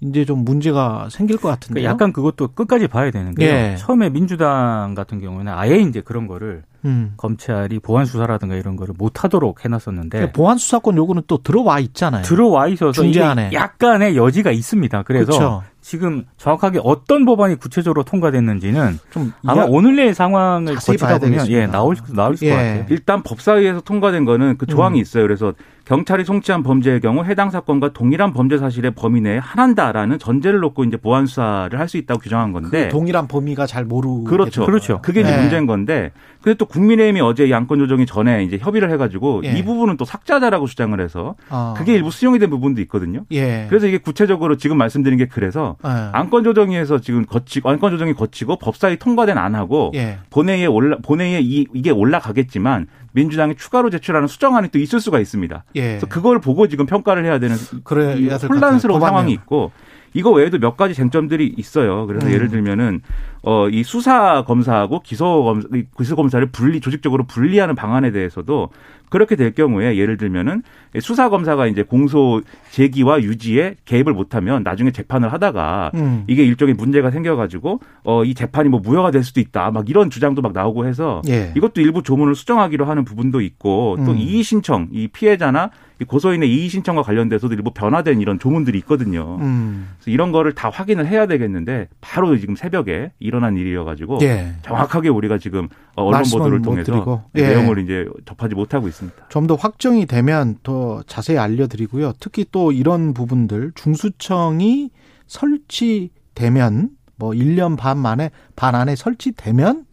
이제 0.00 0.24
좀 0.24 0.44
문제가 0.44 1.08
생길 1.10 1.36
것 1.36 1.48
같은데요. 1.48 1.82
그러니까 1.82 1.92
약간 1.92 2.12
그것도 2.12 2.48
끝까지 2.48 2.88
봐야 2.88 3.10
되는 3.10 3.34
게요. 3.34 3.50
예. 3.50 3.76
처음에 3.78 4.08
민주당 4.08 4.94
같은 4.94 5.20
경우는 5.20 5.52
아예 5.52 5.76
이제 5.76 6.00
그런 6.00 6.26
거를 6.26 6.62
음. 6.86 7.12
검찰이 7.18 7.78
보안 7.80 8.06
수사라든가 8.06 8.54
이런 8.54 8.76
거를 8.76 8.94
못 8.96 9.22
하도록 9.22 9.62
해놨었는데 9.62 10.32
보안 10.32 10.56
수사권 10.56 10.96
요구는 10.96 11.22
또 11.26 11.42
들어와 11.42 11.78
있잖아요. 11.80 12.22
들어와 12.22 12.68
있어서 12.68 12.92
중재안에. 12.92 13.50
약간의 13.52 14.16
여지가 14.16 14.50
있습니다. 14.50 15.02
그래서 15.02 15.26
그렇죠. 15.26 15.62
지금 15.82 16.24
정확하게 16.38 16.80
어떤 16.82 17.24
법안이 17.24 17.56
구체적으로 17.56 18.02
통과됐는지는 18.02 18.98
좀 19.10 19.32
아마 19.46 19.64
오늘 19.66 19.96
내일 19.96 20.14
상황을 20.14 20.74
거치다 20.76 21.18
보면 21.18 21.20
되겠습니다. 21.20 21.58
예 21.58 21.66
나올 21.66 21.96
나올 22.14 22.32
것 22.32 22.42
예. 22.42 22.50
같아요. 22.50 22.86
일단 22.88 23.22
법사위에서 23.22 23.80
통과된 23.80 24.24
거는 24.24 24.56
그 24.56 24.66
조항이 24.66 24.98
음. 24.98 25.02
있어요. 25.02 25.24
그래서 25.24 25.52
경찰이 25.90 26.24
송치한 26.24 26.62
범죄의 26.62 27.00
경우 27.00 27.24
해당 27.24 27.50
사건과 27.50 27.92
동일한 27.92 28.32
범죄 28.32 28.58
사실의 28.58 28.92
범위 28.92 29.20
내에 29.20 29.38
한한다라는 29.38 30.20
전제를 30.20 30.60
놓고 30.60 30.84
이제 30.84 30.96
보안 30.96 31.26
수사를 31.26 31.76
할 31.76 31.88
수 31.90 31.96
있다고 31.96 32.20
규정한 32.20 32.52
건데 32.52 32.84
그 32.84 32.90
동일한 32.90 33.26
범위가 33.26 33.66
잘 33.66 33.84
모르. 33.84 34.22
그렇죠. 34.22 34.64
그렇죠. 34.64 35.00
그게 35.02 35.22
이제 35.22 35.32
네. 35.32 35.40
문제인 35.40 35.66
건데 35.66 36.12
근데 36.40 36.56
또 36.56 36.64
국민의힘이 36.66 37.20
어제 37.20 37.44
이 37.46 37.52
안건 37.52 37.80
조정이 37.80 38.06
전에 38.06 38.44
이제 38.44 38.56
협의를 38.56 38.92
해가지고 38.92 39.42
예. 39.44 39.58
이 39.58 39.64
부분은 39.64 39.96
또 39.96 40.04
삭제하자라고 40.04 40.68
주장을 40.68 40.98
해서 41.00 41.34
아. 41.48 41.74
그게 41.76 41.94
일부 41.94 42.12
수용이 42.12 42.38
된 42.38 42.48
부분도 42.50 42.80
있거든요. 42.82 43.24
예. 43.32 43.66
그래서 43.68 43.88
이게 43.88 43.98
구체적으로 43.98 44.56
지금 44.56 44.78
말씀드린 44.78 45.18
게 45.18 45.26
그래서 45.26 45.76
예. 45.84 45.88
안건 46.12 46.44
조정위에서 46.44 47.00
지금 47.00 47.26
거치고 47.26 47.68
안건 47.68 47.90
조정이 47.90 48.14
거치고 48.14 48.56
법사위 48.60 48.98
통과된 48.98 49.36
안하고 49.36 49.90
예. 49.96 50.20
본회의에 50.30 50.66
올라 50.66 50.98
본회의에 51.02 51.40
이, 51.42 51.66
이게 51.74 51.90
올라가겠지만 51.90 52.86
민주당이 53.12 53.56
추가로 53.56 53.90
제출하는 53.90 54.28
수정안이 54.28 54.68
또 54.68 54.78
있을 54.78 55.00
수가 55.00 55.18
있습니다. 55.20 55.64
예. 55.76 55.80
그래서 55.80 56.06
그걸 56.06 56.40
보고 56.40 56.68
지금 56.68 56.86
평가를 56.86 57.24
해야 57.24 57.38
되는 57.38 57.56
될것 57.56 58.48
혼란스러운. 58.48 59.00
상황이. 59.00 59.32
있고 59.32 59.72
이거 60.12 60.30
외에도 60.30 60.58
몇 60.58 60.76
가지 60.76 60.94
쟁점들이 60.94 61.54
있어요. 61.56 62.06
그래서 62.06 62.26
음. 62.26 62.32
예를 62.32 62.48
들면은 62.48 63.00
어이 63.42 63.82
수사 63.84 64.44
검사하고 64.44 65.00
기소 65.00 65.44
검사 65.44 65.68
기소 65.96 66.16
검사를 66.16 66.44
분리 66.50 66.80
조직적으로 66.80 67.24
분리하는 67.24 67.74
방안에 67.74 68.10
대해서도 68.10 68.70
그렇게 69.10 69.36
될 69.36 69.52
경우에 69.52 69.96
예를 69.98 70.16
들면은 70.16 70.62
수사 71.00 71.28
검사가 71.28 71.66
이제 71.66 71.82
공소 71.82 72.40
제기와 72.70 73.20
유지에 73.22 73.76
개입을 73.84 74.14
못하면 74.14 74.62
나중에 74.62 74.90
재판을 74.92 75.32
하다가 75.32 75.90
음. 75.94 76.24
이게 76.26 76.42
일종의 76.44 76.74
문제가 76.74 77.10
생겨가지고 77.10 77.80
어 78.04 78.30
이 78.30 78.34
재판이 78.34 78.68
뭐 78.68 78.80
무효가 78.80 79.10
될 79.10 79.24
수도 79.24 79.40
있다 79.40 79.70
막 79.72 79.88
이런 79.90 80.08
주장도 80.08 80.40
막 80.40 80.52
나오고 80.52 80.86
해서 80.86 81.20
예. 81.28 81.52
이것도 81.56 81.80
일부 81.80 82.02
조문을 82.02 82.34
수정하기로 82.36 82.84
하는 82.84 83.04
부분도 83.04 83.40
있고 83.40 83.96
또 84.06 84.12
음. 84.12 84.18
이의 84.18 84.42
신청 84.44 84.88
이 84.92 85.08
피해자나 85.08 85.70
이 86.00 86.04
고소인의 86.04 86.50
이의 86.50 86.68
신청과 86.68 87.02
관련돼서도 87.02 87.54
일부 87.54 87.72
변화된 87.72 88.20
이런 88.20 88.38
조문들이 88.38 88.78
있거든요. 88.78 89.36
음. 89.40 89.88
그래서 89.98 90.10
이런 90.10 90.32
거를 90.32 90.54
다 90.54 90.70
확인을 90.70 91.06
해야 91.06 91.26
되겠는데 91.26 91.88
바로 92.00 92.36
지금 92.38 92.56
새벽에 92.56 93.12
일어난 93.18 93.56
일이어가지고 93.56 94.18
예. 94.22 94.52
정확하게 94.62 95.10
우리가 95.10 95.38
지금 95.38 95.68
어, 95.96 96.04
언론 96.04 96.22
보도를 96.30 96.58
못 96.60 96.64
통해서 96.64 96.92
드리고. 96.92 97.22
이 97.36 97.40
예. 97.40 97.48
내용을 97.48 97.80
이제 97.80 98.06
접하지 98.24 98.54
못하고 98.54 98.88
있습니다. 98.88 98.99
좀 99.28 99.46
더 99.46 99.54
확정이 99.54 100.06
되면 100.06 100.56
더 100.62 101.02
자세히 101.06 101.38
알려드리고요. 101.38 102.12
특히 102.20 102.44
또 102.52 102.72
이런 102.72 103.14
부분들 103.14 103.72
중수청이 103.74 104.90
설치되면 105.26 106.90
뭐 107.16 107.30
1년 107.30 107.76
반 107.76 107.98
만에 107.98 108.30
반 108.56 108.74
안에 108.74 108.96
설치되면 108.96 109.86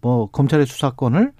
뭐 0.00 0.30
검찰의 0.30 0.66
수사권을 0.66 1.32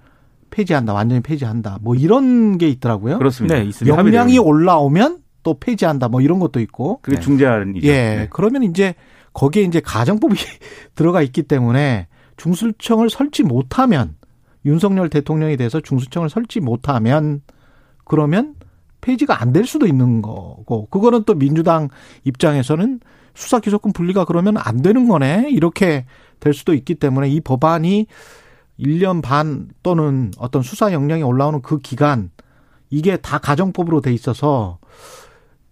폐지한다, 0.50 0.92
완전히 0.94 1.20
폐지한다. 1.20 1.78
뭐 1.82 1.94
이런 1.94 2.58
게 2.58 2.68
있더라고요. 2.68 3.18
그렇습니다. 3.18 3.56
네, 3.56 3.64
있습니다. 3.64 3.96
역량이. 3.96 4.38
올라오면 4.38 5.18
또 5.42 5.58
폐지한다. 5.58 6.08
뭐 6.08 6.20
이런 6.20 6.38
것도 6.38 6.60
있고. 6.60 7.00
그게 7.02 7.16
네. 7.16 7.22
중재안이죠. 7.22 7.86
예. 7.86 7.92
네. 7.92 8.28
그러면 8.30 8.62
이제 8.62 8.94
거기에 9.32 9.64
이제 9.64 9.80
가정법이 9.80 10.36
들어가 10.94 11.22
있기 11.22 11.42
때문에 11.42 12.06
중수청을 12.36 13.10
설치 13.10 13.42
못하면 13.42 14.14
윤석열 14.64 15.08
대통령에 15.10 15.56
대해서 15.56 15.80
중수청을 15.80 16.30
설치 16.30 16.60
못하면 16.60 17.42
그러면 18.04 18.54
폐지가 19.00 19.40
안 19.42 19.52
될 19.52 19.66
수도 19.66 19.86
있는 19.86 20.22
거고 20.22 20.86
그거는 20.90 21.24
또 21.24 21.34
민주당 21.34 21.88
입장에서는 22.24 23.00
수사 23.34 23.60
기소권 23.60 23.92
분리가 23.92 24.24
그러면 24.24 24.56
안 24.56 24.80
되는 24.80 25.08
거네. 25.08 25.50
이렇게 25.50 26.06
될 26.40 26.54
수도 26.54 26.72
있기 26.72 26.94
때문에 26.94 27.28
이 27.28 27.40
법안이 27.40 28.06
1년 28.78 29.22
반 29.22 29.68
또는 29.82 30.30
어떤 30.38 30.62
수사 30.62 30.92
역량이 30.92 31.22
올라오는 31.22 31.60
그 31.62 31.78
기간 31.78 32.30
이게 32.90 33.16
다 33.16 33.38
가정법으로 33.38 34.00
돼 34.00 34.12
있어서 34.12 34.78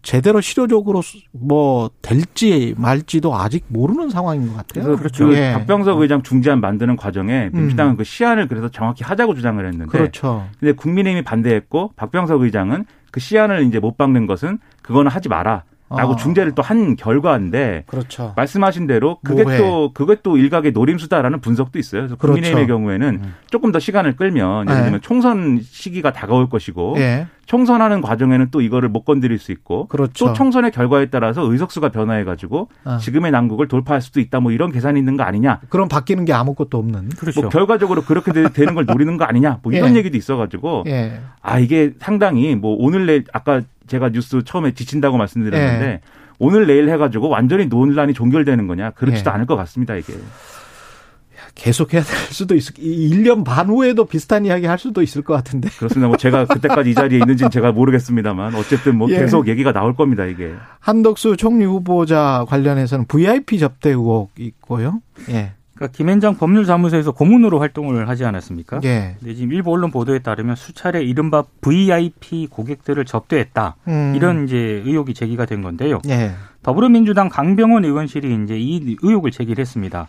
제대로 0.02 0.40
실효적으로 0.40 1.00
수- 1.00 1.18
뭐 1.30 1.88
될지 2.02 2.74
말지도 2.76 3.34
아직 3.36 3.64
모르는 3.68 4.10
상황인 4.10 4.48
것 4.48 4.56
같아요. 4.56 4.84
그래서 4.84 4.98
그렇죠. 4.98 5.26
그 5.28 5.34
예. 5.36 5.52
박병석 5.52 6.00
의장 6.00 6.22
중재안 6.22 6.60
만드는 6.60 6.96
과정에 6.96 7.50
민주당은 7.52 7.96
그 7.96 8.04
시안을 8.04 8.48
그래서 8.48 8.68
정확히 8.68 9.04
하자고 9.04 9.34
주장을 9.34 9.64
했는데 9.64 9.90
그렇죠. 9.90 10.46
근데 10.58 10.72
국민의힘이 10.72 11.22
반대했고 11.22 11.92
박병석 11.96 12.42
의장은 12.42 12.84
그 13.12 13.20
시안을 13.20 13.64
이제 13.66 13.78
못 13.78 13.96
박는 13.96 14.26
것은 14.26 14.58
그거는 14.82 15.10
하지 15.10 15.28
마라. 15.28 15.62
라고 15.96 16.12
어. 16.12 16.16
중재를 16.16 16.52
또 16.54 16.62
한 16.62 16.94
결과인데 16.96 17.84
그렇죠. 17.86 18.32
말씀하신 18.36 18.86
대로 18.86 19.18
그게 19.24 19.42
뭐해. 19.42 19.58
또 19.58 19.92
그게 19.92 20.16
또 20.22 20.36
일각의 20.36 20.72
노림수다라는 20.72 21.40
분석도 21.40 21.78
있어요. 21.78 22.02
그래서 22.02 22.16
그렇죠. 22.16 22.34
국민의힘의 22.34 22.66
경우에는 22.68 23.22
조금 23.50 23.72
더 23.72 23.78
시간을 23.80 24.16
끌면 24.16 24.66
예를 24.68 24.78
네. 24.78 24.84
들면 24.84 25.00
총선 25.02 25.60
시기가 25.62 26.12
다가올 26.12 26.48
것이고 26.48 26.94
예. 26.98 27.26
총선하는 27.46 28.00
과정에는 28.00 28.48
또 28.52 28.60
이거를 28.60 28.88
못 28.88 29.04
건드릴 29.04 29.38
수 29.38 29.50
있고 29.52 29.86
그렇죠. 29.88 30.26
또 30.28 30.32
총선의 30.32 30.70
결과에 30.70 31.06
따라서 31.06 31.42
의석수가 31.42 31.88
변화해 31.90 32.22
가지고 32.24 32.68
아. 32.84 32.98
지금의 32.98 33.32
난국을 33.32 33.66
돌파할 33.66 34.00
수도 34.00 34.20
있다 34.20 34.38
뭐 34.40 34.52
이런 34.52 34.70
계산이 34.70 34.98
있는 34.98 35.16
거 35.16 35.24
아니냐 35.24 35.60
그럼 35.68 35.88
바뀌는 35.88 36.24
게 36.24 36.32
아무것도 36.32 36.78
없는. 36.78 37.08
그렇죠. 37.10 37.40
뭐 37.42 37.50
결과적으로 37.50 38.02
그렇게 38.02 38.32
되- 38.32 38.48
되는 38.52 38.74
걸 38.74 38.86
노리는 38.86 39.16
거 39.16 39.24
아니냐 39.24 39.58
뭐 39.62 39.72
이런 39.74 39.94
예. 39.94 39.98
얘기도 39.98 40.16
있어 40.16 40.36
가지고 40.36 40.84
예. 40.86 41.20
아 41.42 41.58
이게 41.58 41.92
상당히 41.98 42.54
뭐 42.54 42.76
오늘 42.78 43.06
내일 43.06 43.24
아까 43.32 43.62
제가 43.86 44.10
뉴스 44.10 44.42
처음에 44.44 44.72
지친다고 44.72 45.16
말씀드렸는데 45.16 45.86
예. 45.86 46.00
오늘 46.38 46.66
내일 46.66 46.88
해가지고 46.90 47.28
완전히 47.28 47.66
논란이 47.66 48.14
종결되는 48.14 48.66
거냐 48.66 48.90
그렇지도 48.90 49.30
예. 49.30 49.34
않을 49.34 49.46
것 49.46 49.56
같습니다 49.56 49.94
이게 49.96 50.14
계속 51.54 51.92
해야 51.92 52.02
될 52.02 52.16
수도 52.32 52.54
있을 52.54 52.74
1년 52.76 53.44
반 53.44 53.68
후에도 53.68 54.06
비슷한 54.06 54.46
이야기 54.46 54.66
할 54.66 54.78
수도 54.78 55.02
있을 55.02 55.22
것 55.22 55.34
같은데. 55.34 55.68
그렇습니다 55.70 56.08
뭐 56.08 56.16
제가 56.16 56.46
그때까지 56.46 56.90
이 56.90 56.94
자리에 56.94 57.18
있는지는 57.18 57.50
제가 57.50 57.72
모르겠습니다만 57.72 58.54
어쨌든 58.54 58.96
뭐 58.96 59.10
예. 59.10 59.18
계속 59.18 59.48
얘기가 59.48 59.72
나올 59.72 59.94
겁니다 59.94 60.24
이게 60.24 60.54
한덕수 60.80 61.36
총리 61.36 61.64
후보자 61.64 62.44
관련해서는 62.48 63.06
VIP 63.06 63.58
접대 63.58 63.90
의혹 63.90 64.30
있고요. 64.38 65.00
예. 65.30 65.52
그러니까 65.82 65.96
김앤장 65.96 66.36
법률사무소에서 66.36 67.10
고문으로 67.10 67.58
활동을 67.58 68.08
하지 68.08 68.24
않았습니까? 68.24 68.80
예. 68.84 69.16
근데 69.18 69.34
지금 69.34 69.52
일부 69.52 69.72
언론 69.72 69.90
보도에 69.90 70.20
따르면 70.20 70.54
수차례 70.54 71.02
이른바 71.02 71.42
VIP 71.60 72.46
고객들을 72.48 73.04
접대했다. 73.04 73.76
음. 73.88 74.12
이런 74.14 74.44
이제 74.44 74.56
의혹이 74.56 75.12
제기가 75.14 75.44
된 75.44 75.60
건데요. 75.62 75.98
예. 76.08 76.32
더불어민주당 76.62 77.28
강병원 77.28 77.84
의원실이 77.84 78.44
이제 78.44 78.56
이 78.56 78.96
의혹을 79.02 79.32
제기를 79.32 79.60
했습니다. 79.60 80.06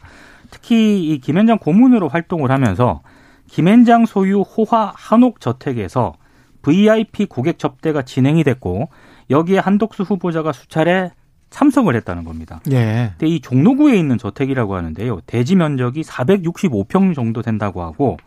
특히 0.51 1.03
이 1.03 1.19
김앤장 1.19 1.57
고문으로 1.57 2.07
활동을 2.07 2.51
하면서 2.51 3.01
김앤장 3.47 4.05
소유 4.05 4.41
호화 4.41 4.93
한옥 4.95 5.39
저택에서 5.39 6.13
VIP 6.61 7.25
고객 7.25 7.57
접대가 7.57 8.03
진행이 8.03 8.43
됐고 8.43 8.89
여기에 9.31 9.57
한덕수 9.57 10.03
후보자가 10.03 10.51
수차례 10.51 11.11
참석을 11.53 11.95
했다는 11.97 12.23
겁니다. 12.23 12.59
예. 12.71 13.11
근데 13.11 13.27
이 13.27 13.39
종로구에 13.39 13.95
있는 13.95 14.17
저택이라고 14.17 14.75
하는데요. 14.75 15.21
대지 15.27 15.55
면적이 15.55 16.01
465평 16.01 17.13
정도 17.13 17.43
된다고 17.43 17.83
하고 17.83 18.17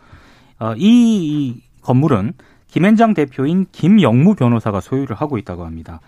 어, 0.61 0.75
이, 0.77 0.87
이 0.87 1.63
건물은 1.83 2.35
김앤장 2.69 3.15
대표인 3.15 3.67
김영무 3.73 4.37
변호사가 4.37 4.81
소유를 4.81 5.17
하고 5.17 5.39
있다고 5.39 5.65
합니다. 5.65 6.01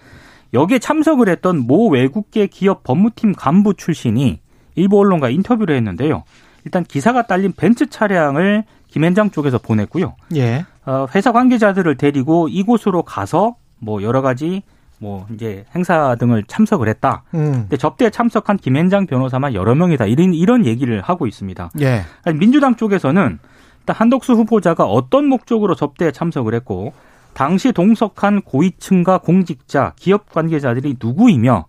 여기에 0.55 0.79
참석을 0.79 1.29
했던 1.29 1.67
모 1.67 1.89
외국계 1.89 2.47
기업 2.47 2.85
법무팀 2.85 3.33
간부 3.33 3.75
출신이 3.75 4.41
일부 4.77 5.01
언론과 5.01 5.31
인터뷰를 5.31 5.75
했는데요. 5.75 6.23
일단 6.65 6.85
기사가 6.85 7.27
딸린 7.27 7.53
벤츠 7.53 7.87
차량을 7.87 8.63
김앤장 8.87 9.33
쪽에서 9.33 9.59
보냈고요. 9.59 10.15
예. 10.37 10.65
어, 10.87 11.07
회사 11.15 11.33
관계자들을 11.33 11.97
데리고 11.97 12.49
이곳으로 12.49 13.03
가서 13.03 13.57
뭐 13.81 14.03
여러 14.03 14.23
가지 14.23 14.63
뭐 14.99 15.27
이제 15.33 15.65
행사 15.75 16.17
등을 16.17 16.45
참석을 16.45 16.89
했다. 16.89 17.23
음. 17.35 17.53
근데 17.53 17.77
접대에 17.77 18.11
참석한 18.11 18.57
김앤장 18.57 19.07
변호사만 19.07 19.55
여러 19.55 19.75
명이다. 19.75 20.07
이런 20.07 20.35
이런 20.35 20.67
얘기를 20.67 21.01
하고 21.01 21.27
있습니다. 21.27 21.71
예. 21.81 22.03
아니, 22.25 22.39
민주당 22.39 22.77
쪽에서는 22.77 23.39
일단 23.81 23.97
한덕수 23.97 24.35
후보자가 24.35 24.85
어떤 24.85 25.27
목적으로 25.27 25.75
접대에 25.75 26.11
참석을 26.11 26.55
했고 26.55 26.93
당시 27.33 27.73
동석한 27.73 28.43
고위층과 28.43 29.19
공직자, 29.19 29.93
기업 29.97 30.31
관계자들이 30.33 30.97
누구이며 31.01 31.67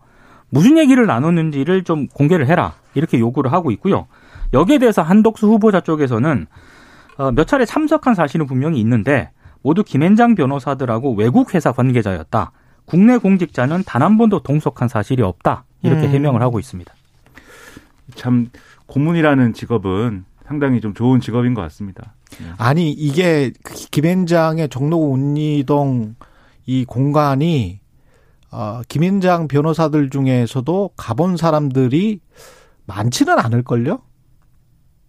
무슨 0.50 0.78
얘기를 0.78 1.06
나눴는지를 1.06 1.84
좀 1.84 2.08
공개를 2.08 2.48
해라. 2.48 2.74
이렇게 2.96 3.20
요구를 3.20 3.54
하고 3.54 3.70
있고요. 3.72 4.08
여기에 4.54 4.80
대해서 4.80 5.04
한덕수 5.04 5.48
후보자 5.48 5.80
쪽에서는 5.82 6.48
어, 7.18 7.32
몇 7.32 7.48
차례 7.48 7.66
참석한 7.66 8.16
사실은 8.16 8.48
분명히 8.48 8.80
있는데 8.80 9.30
모두 9.62 9.84
김앤장 9.84 10.36
변호사들하고 10.36 11.14
외국 11.14 11.54
회사 11.54 11.72
관계자였다. 11.72 12.52
국내 12.90 13.18
공직자는 13.18 13.84
단 13.86 14.02
한 14.02 14.18
번도 14.18 14.42
동석한 14.42 14.88
사실이 14.88 15.22
없다. 15.22 15.64
이렇게 15.84 16.08
음. 16.08 16.10
해명을 16.12 16.42
하고 16.42 16.60
있습니다. 16.60 16.92
참 18.16 18.50
고문이라는 18.88 19.54
직업은 19.54 20.26
상당히 20.48 20.82
좀 20.82 20.94
좋은 20.96 21.20
직업인 21.22 21.54
것 21.54 21.62
같습니다. 21.62 22.16
아니 22.58 22.92
이게 22.92 23.52
그 23.64 23.74
김앤장의 23.92 24.70
종로구 24.70 25.12
운리동 25.12 26.16
이 26.66 26.86
공간이 26.86 27.80
어, 28.52 28.82
김앤장 28.88 29.48
변호사들 29.48 30.10
중에서도 30.10 30.92
가본 30.98 31.38
사람들이 31.38 32.20
많지는 32.88 33.38
않을걸요? 33.38 34.00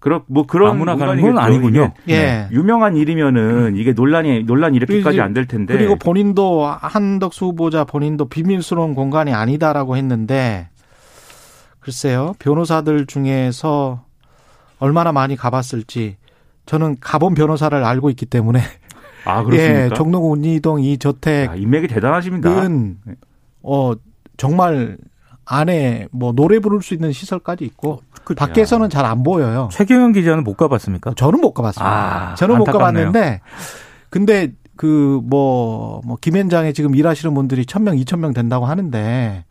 그런 0.00 0.22
뭐 0.26 0.46
그런 0.46 0.70
아무나 0.70 0.96
가는. 0.96 1.20
건 1.22 1.38
아니군요. 1.38 1.92
예. 2.08 2.48
유명한 2.52 2.96
일이면은 2.96 3.76
이게 3.76 3.92
논란이 3.92 4.44
논란 4.44 4.74
이렇게까지 4.74 5.20
안 5.20 5.34
될 5.34 5.46
텐데. 5.46 5.74
그리고 5.76 5.96
본인도 5.96 6.64
한덕수 6.66 7.44
후보자 7.46 7.84
본인도 7.84 8.28
비밀스러운 8.28 8.94
공간이 8.94 9.32
아니다라고 9.34 9.96
했는데 9.98 10.68
글쎄요 11.80 12.34
변호사들 12.38 13.06
중에서 13.06 14.04
얼마나 14.78 15.12
많이 15.12 15.36
가봤을지 15.36 16.16
저는 16.66 16.96
가본 17.00 17.34
변호사를 17.34 17.82
알고 17.84 18.10
있기 18.10 18.26
때문에 18.26 18.60
아 19.24 19.42
그렇습니까? 19.42 19.84
예 19.84 19.90
종로구 19.94 20.30
운리동 20.30 20.80
이 20.82 20.92
야, 20.94 20.96
저택은 20.98 21.58
인맥이 21.58 21.88
대단하십니다. 21.88 22.50
어 23.62 23.92
정말 24.36 24.96
안에 25.52 26.06
뭐 26.12 26.32
노래 26.32 26.58
부를 26.60 26.80
수 26.82 26.94
있는 26.94 27.10
시설까지 27.12 27.64
있고 27.64 28.00
그, 28.24 28.34
밖에서는 28.34 28.88
잘 28.88 29.04
안 29.04 29.22
보여요. 29.24 29.68
최경영 29.72 30.12
기자는 30.12 30.44
못 30.44 30.56
가봤습니까? 30.56 31.14
저는 31.16 31.40
못 31.40 31.52
가봤습니다. 31.52 32.30
아, 32.32 32.34
저는 32.36 32.58
못 32.58 32.68
안타깝네요. 32.68 33.06
가봤는데 33.06 33.40
근데 34.10 34.52
그 34.76 35.20
뭐 35.28 36.00
뭐 36.04 36.16
김현장에 36.20 36.72
지금 36.72 36.94
일하시는 36.94 37.34
분들이 37.34 37.64
1000명, 37.64 38.00
2000명 38.04 38.34
된다고 38.34 38.64
하는데 38.66 39.44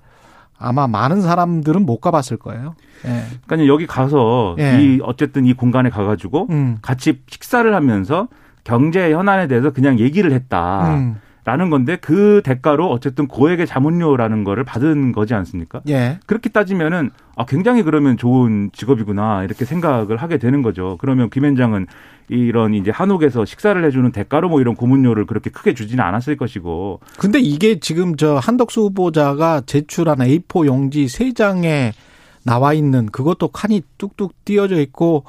아마 0.58 0.88
많은 0.88 1.22
사람들은 1.22 1.86
못 1.86 2.00
가봤을 2.00 2.38
거예요. 2.38 2.76
예. 3.06 3.24
그러니까 3.46 3.68
여기 3.72 3.86
가서 3.88 4.56
예. 4.60 4.82
이 4.82 5.00
어쨌든 5.04 5.46
이 5.46 5.54
공간에 5.54 5.90
가가지고 5.90 6.48
음. 6.50 6.78
같이 6.82 7.22
식사를 7.30 7.74
하면서 7.74 8.28
경제 8.64 9.14
현안에 9.14 9.48
대해서 9.48 9.72
그냥 9.72 10.00
얘기를 10.00 10.32
했다. 10.34 10.96
음. 10.96 11.20
라는 11.46 11.70
건데 11.70 11.98
그 12.00 12.42
대가로 12.44 12.90
어쨌든 12.92 13.28
고액의 13.28 13.66
자문료라는 13.66 14.44
거를 14.44 14.64
받은 14.64 15.14
거지 15.14 15.34
않습니까? 15.34 15.82
예. 15.88 16.20
그렇게 16.26 16.50
따지면은 16.50 17.12
아 17.36 17.46
굉장히 17.46 17.82
그러면 17.82 18.18
좋은 18.18 18.70
직업이구나 18.74 19.44
이렇게 19.46 19.66
생각을 19.66 20.18
하게 20.18 20.38
되는 20.38 20.62
거죠. 20.62 20.98
그러면 21.00 21.30
김현장은 21.30 21.88
이런 22.28 22.74
이제 22.74 22.92
한옥에서 22.92 23.46
식사를 23.46 23.84
해주는 23.84 24.12
대가로 24.12 24.50
뭐 24.50 24.62
이런 24.62 24.76
고문료를 24.76 25.26
그렇게 25.26 25.50
크게 25.50 25.74
주지는 25.74 26.04
않았을 26.04 26.38
것이고 26.38 27.00
근데 27.18 27.40
이게 27.40 27.80
지금 27.80 28.16
저 28.18 28.36
한덕수 28.36 28.82
후보자가 28.82 29.62
제출한 29.66 30.20
A4 30.20 30.66
용지 30.68 31.08
세 31.08 31.34
장에 31.34 31.94
나와 32.44 32.74
있는 32.74 33.08
그것도 33.08 33.50
칸이 33.50 33.82
뚝뚝 33.98 34.46
띄어져 34.46 34.80
있고 34.82 35.24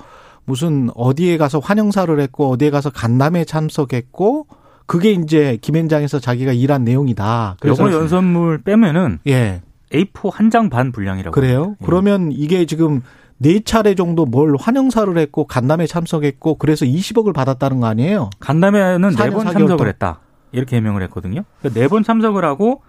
무슨 0.45 0.91
어디에 0.95 1.39
가서 1.39 1.59
환영사를 1.59 2.19
했고 2.21 2.51
어디에 2.51 2.71
가서 2.71 2.91
간담회 2.91 3.45
참석했고 3.45 4.47
그게 4.91 5.13
이제 5.13 5.57
김현장에서 5.63 6.19
자기가 6.19 6.51
일한 6.53 6.83
내용이다. 6.83 7.59
그래서 7.61 7.85
요거 7.85 7.97
연선물 7.97 8.63
빼면은 8.63 9.21
예. 9.29 9.63
A4 9.93 10.33
한 10.33 10.51
장 10.51 10.69
반 10.69 10.91
분량이라고. 10.91 11.33
그래요? 11.33 11.77
예. 11.81 11.85
그러면 11.87 12.33
이게 12.33 12.67
지금 12.67 13.01
네 13.39 13.61
차례 13.61 13.95
정도 13.95 14.27
뭘 14.27 14.57
환영사를 14.59 15.17
했고 15.17 15.47
간담회 15.47 15.87
참석했고 15.87 16.57
그래서 16.57 16.85
20억을 16.87 17.33
받았다는 17.33 17.79
거 17.79 17.87
아니에요? 17.87 18.31
간담회는 18.41 19.11
네 19.11 19.15
4년 19.17 19.33
번 19.33 19.47
4개월 19.47 19.53
참석을. 19.53 19.87
했다. 19.89 20.19
이렇게 20.51 20.75
해명을 20.79 21.03
했거든요. 21.05 21.43
네번 21.73 22.03
참석을 22.03 22.45
하고 22.45 22.83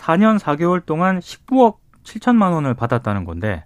4년 0.00 0.40
4개월 0.40 0.84
동안 0.84 1.20
19억 1.20 1.76
7천만 2.02 2.52
원을 2.54 2.74
받았다는 2.74 3.24
건데 3.24 3.62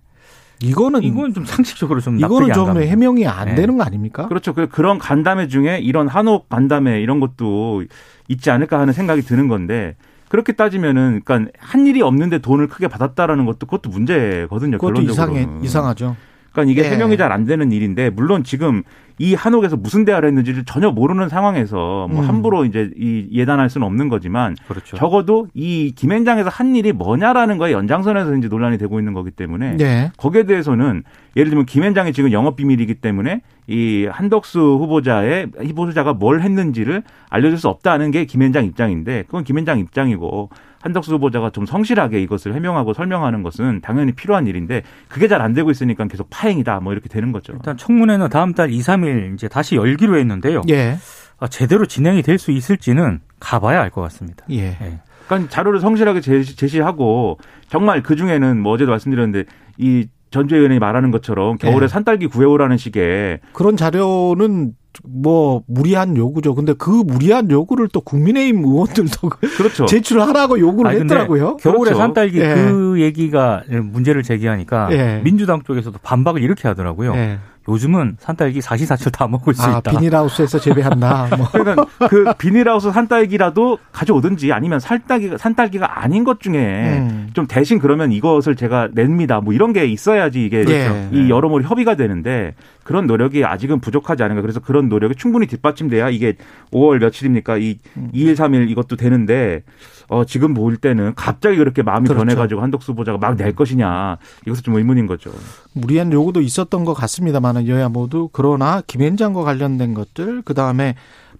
이거는 0.64 1.02
이건 1.02 1.32
좀 1.34 1.44
상식적으로 1.44 2.00
좀 2.00 2.18
이거는 2.18 2.48
안좀 2.50 2.66
갑니다. 2.66 2.86
해명이 2.88 3.26
안 3.26 3.48
네. 3.48 3.54
되는 3.54 3.76
거 3.76 3.84
아닙니까? 3.84 4.28
그렇죠. 4.28 4.54
그- 4.54 4.68
그런 4.68 4.98
간담회 4.98 5.48
중에 5.48 5.78
이런 5.78 6.08
한옥 6.08 6.48
간담회 6.48 7.00
이런 7.00 7.20
것도 7.20 7.84
있지 8.28 8.50
않을까 8.50 8.78
하는 8.80 8.92
생각이 8.92 9.22
드는 9.22 9.48
건데 9.48 9.96
그렇게 10.28 10.52
따지면은 10.52 11.20
그러니까 11.24 11.50
한 11.58 11.86
일이 11.86 12.02
없는데 12.02 12.38
돈을 12.38 12.66
크게 12.68 12.88
받았다라는 12.88 13.44
것도 13.44 13.66
그것도 13.66 13.90
문제거든요. 13.90 14.78
그것도 14.78 14.94
결론적으로. 14.94 15.12
이상해 15.38 15.48
이상하죠. 15.62 16.16
그러니까 16.52 16.72
이게 16.72 16.88
예. 16.88 16.92
해명이 16.92 17.16
잘 17.16 17.30
안 17.32 17.44
되는 17.44 17.70
일인데 17.72 18.10
물론 18.10 18.44
지금 18.44 18.82
이 19.18 19.34
한옥에서 19.34 19.76
무슨 19.76 20.04
대화를 20.04 20.28
했는지를 20.28 20.64
전혀 20.64 20.90
모르는 20.90 21.28
상황에서 21.28 22.08
뭐 22.10 22.22
음. 22.22 22.28
함부로 22.28 22.64
이제 22.64 22.90
이 22.96 23.28
예단할 23.32 23.70
수는 23.70 23.86
없는 23.86 24.08
거지만 24.08 24.56
그렇죠. 24.66 24.96
적어도 24.96 25.46
이 25.54 25.92
김현장에서 25.94 26.48
한 26.48 26.74
일이 26.74 26.92
뭐냐라는 26.92 27.58
거에 27.58 27.72
연장선에서 27.72 28.36
이제 28.36 28.48
논란이 28.48 28.78
되고 28.78 28.98
있는 28.98 29.12
거기 29.12 29.30
때문에 29.30 29.76
네. 29.76 30.10
거기에 30.16 30.44
대해서는 30.44 31.04
예를 31.36 31.50
들면 31.50 31.66
김현장이 31.66 32.12
지금 32.12 32.32
영업 32.32 32.56
비밀이기 32.56 32.94
때문에 32.94 33.42
이 33.66 34.06
한덕수 34.10 34.58
후보자의 34.58 35.48
후보자가 35.58 36.12
뭘 36.12 36.42
했는지를 36.42 37.02
알려줄 37.30 37.58
수 37.58 37.68
없다는 37.68 38.10
게 38.10 38.24
김현장 38.24 38.64
입장인데 38.64 39.22
그건 39.26 39.44
김현장 39.44 39.78
입장이고 39.78 40.50
한덕수 40.84 41.14
후보자가 41.14 41.48
좀 41.50 41.64
성실하게 41.64 42.20
이것을 42.22 42.54
해명하고 42.54 42.92
설명하는 42.92 43.42
것은 43.42 43.80
당연히 43.80 44.12
필요한 44.12 44.46
일인데 44.46 44.82
그게 45.08 45.28
잘 45.28 45.40
안 45.40 45.52
되고 45.54 45.70
있으니까 45.70 46.06
계속 46.06 46.28
파행이다 46.30 46.80
뭐 46.80 46.92
이렇게 46.92 47.08
되는 47.08 47.32
거죠. 47.32 47.54
일단 47.54 47.76
청문회는 47.76 48.28
다음 48.28 48.52
달 48.54 48.70
2, 48.70 48.78
3일 48.80 49.34
이제 49.34 49.48
다시 49.48 49.76
열기로 49.76 50.18
했는데요. 50.18 50.62
예. 50.68 50.96
아, 51.40 51.48
제대로 51.48 51.86
진행이 51.86 52.22
될 52.22 52.38
수 52.38 52.50
있을지는 52.52 53.20
가봐야 53.40 53.80
알 53.80 53.90
것 53.90 54.00
같습니다. 54.02 54.44
예. 54.50 54.76
예. 54.80 55.00
그러니까 55.26 55.50
자료를 55.50 55.80
성실하게 55.80 56.20
제시, 56.20 56.54
제시하고 56.56 57.38
정말 57.68 58.02
그 58.02 58.14
중에는 58.16 58.60
뭐 58.60 58.72
어제도 58.72 58.90
말씀드렸는데 58.90 59.44
이 59.78 60.06
전주혜 60.30 60.58
의원이 60.58 60.78
말하는 60.80 61.10
것처럼 61.10 61.56
겨울에 61.56 61.80
네. 61.80 61.88
산딸기 61.88 62.26
구해오라는 62.26 62.76
식의 62.76 63.40
그런 63.54 63.76
자료는 63.76 64.72
뭐 65.02 65.62
무리한 65.66 66.16
요구죠. 66.16 66.54
근데 66.54 66.72
그 66.74 66.90
무리한 66.90 67.50
요구를 67.50 67.88
또 67.88 68.00
국민의힘 68.00 68.64
의원들도 68.64 69.28
그렇죠. 69.56 69.86
제출하라고 69.86 70.58
요구를 70.58 70.90
아니, 70.90 71.00
했더라고요. 71.00 71.56
겨울에 71.56 71.90
그렇죠. 71.90 71.98
산딸기 71.98 72.40
예. 72.40 72.54
그 72.54 73.00
얘기가 73.00 73.64
문제를 73.68 74.22
제기하니까 74.22 74.88
예. 74.92 75.20
민주당 75.24 75.62
쪽에서도 75.62 75.98
반박을 76.02 76.42
이렇게 76.42 76.68
하더라고요. 76.68 77.14
예. 77.14 77.38
요즘은 77.68 78.16
산딸기 78.20 78.60
사시사철 78.60 79.10
다 79.12 79.26
먹을 79.26 79.54
수 79.54 79.62
아, 79.62 79.78
있다. 79.78 79.92
비닐하우스에서 79.92 80.58
재배한다. 80.58 81.28
뭐. 81.38 81.48
그러니까 81.50 81.86
그 82.08 82.24
비닐하우스 82.38 82.90
산딸기라도 82.92 83.78
가져오든지 83.92 84.52
아니면 84.52 84.80
살딸기가 84.80 85.38
산딸기가 85.38 86.02
아닌 86.02 86.24
것 86.24 86.40
중에 86.40 86.98
음. 86.98 87.30
좀 87.32 87.46
대신 87.46 87.78
그러면 87.78 88.12
이것을 88.12 88.56
제가 88.56 88.88
냅니다. 88.92 89.40
뭐 89.40 89.54
이런 89.54 89.72
게 89.72 89.86
있어야지 89.86 90.44
이게 90.44 90.64
예. 90.68 91.08
이 91.12 91.30
여러모로 91.30 91.64
협의가 91.64 91.94
되는데 91.96 92.54
그런 92.82 93.06
노력이 93.06 93.44
아직은 93.46 93.80
부족하지 93.80 94.22
않은가. 94.22 94.42
그래서 94.42 94.60
그런 94.60 94.88
노력이 94.90 95.14
충분히 95.16 95.46
뒷받침돼야 95.46 96.10
이게 96.10 96.34
5월 96.70 96.98
며칠입니까? 96.98 97.56
이 97.56 97.78
음. 97.96 98.10
2일 98.14 98.34
3일 98.36 98.68
이것도 98.70 98.96
되는데 98.96 99.62
어 100.08 100.24
지금 100.26 100.52
볼 100.52 100.76
때는 100.76 101.14
갑자기 101.14 101.56
그렇게 101.56 101.82
마음이 101.82 102.06
그렇죠. 102.08 102.18
변해가지고 102.20 102.60
한덕수 102.60 102.92
후보자가 102.92 103.18
막 103.18 103.34
낼 103.34 103.52
것이냐 103.56 104.18
이것은 104.46 104.62
좀 104.62 104.76
의문인 104.76 105.06
거죠. 105.06 105.32
무리한 105.72 106.12
요구도 106.12 106.40
있었던 106.40 106.84
것 106.84 106.94
같습니다만 106.94 107.53
은 107.56 107.68
여야 107.68 107.88
모두 107.88 108.28
그러나 108.32 108.82
김현장과 108.86 109.42
관련된 109.42 109.94
것들 109.94 110.42
그 110.42 110.54
다음에 110.54 110.94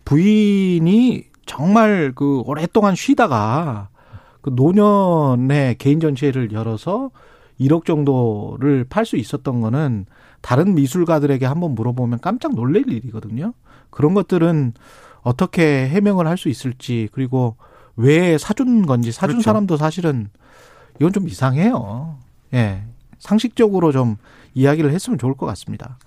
부인이 0.04 1.24
정말 1.46 2.12
그 2.14 2.42
오랫동안 2.46 2.94
쉬다가 2.94 3.88
그 4.40 4.50
노년에 4.54 5.76
개인 5.78 6.00
전시회를 6.00 6.52
열어서 6.52 7.10
1억 7.60 7.84
정도를 7.84 8.84
팔 8.88 9.06
수 9.06 9.16
있었던 9.16 9.60
거는 9.60 10.06
다른 10.40 10.74
미술가들에게 10.74 11.46
한번 11.46 11.74
물어보면 11.74 12.20
깜짝 12.20 12.54
놀랄 12.54 12.88
일이거든요. 12.90 13.54
그런 13.90 14.12
것들은 14.14 14.74
어떻게 15.22 15.88
해명을 15.88 16.26
할 16.26 16.36
수 16.36 16.48
있을지 16.48 17.08
그리고 17.12 17.56
왜 17.96 18.36
사준 18.36 18.86
건지 18.86 19.12
사준 19.12 19.36
그렇죠. 19.36 19.44
사람도 19.44 19.76
사실은 19.76 20.28
이건 21.00 21.12
좀 21.12 21.28
이상해요. 21.28 22.18
예. 22.52 22.82
상식적으로 23.18 23.92
좀 23.92 24.16
이야기를 24.54 24.92
했으면 24.92 25.18
좋을 25.18 25.34
것 25.34 25.46
같습니다. 25.46 25.98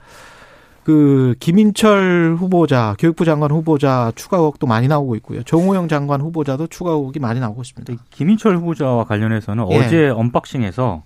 그 0.83 1.35
김인철 1.41 2.37
후보자, 2.39 2.95
교육부 2.97 3.25
장관 3.25 3.51
후보자 3.51 4.13
추가 4.15 4.37
의혹도 4.37 4.67
많이 4.67 4.87
나오고 4.87 5.15
있고요. 5.17 5.43
정호영 5.43 5.89
장관 5.89 6.21
후보자도 6.21 6.67
추가 6.67 6.91
의혹이 6.91 7.19
많이 7.19 7.41
나오고 7.41 7.61
있습니다. 7.61 7.93
김인철 8.09 8.55
후보자와 8.55 9.03
관련해서는 9.03 9.69
예. 9.71 9.77
어제 9.77 10.07
언박싱에서 10.07 11.03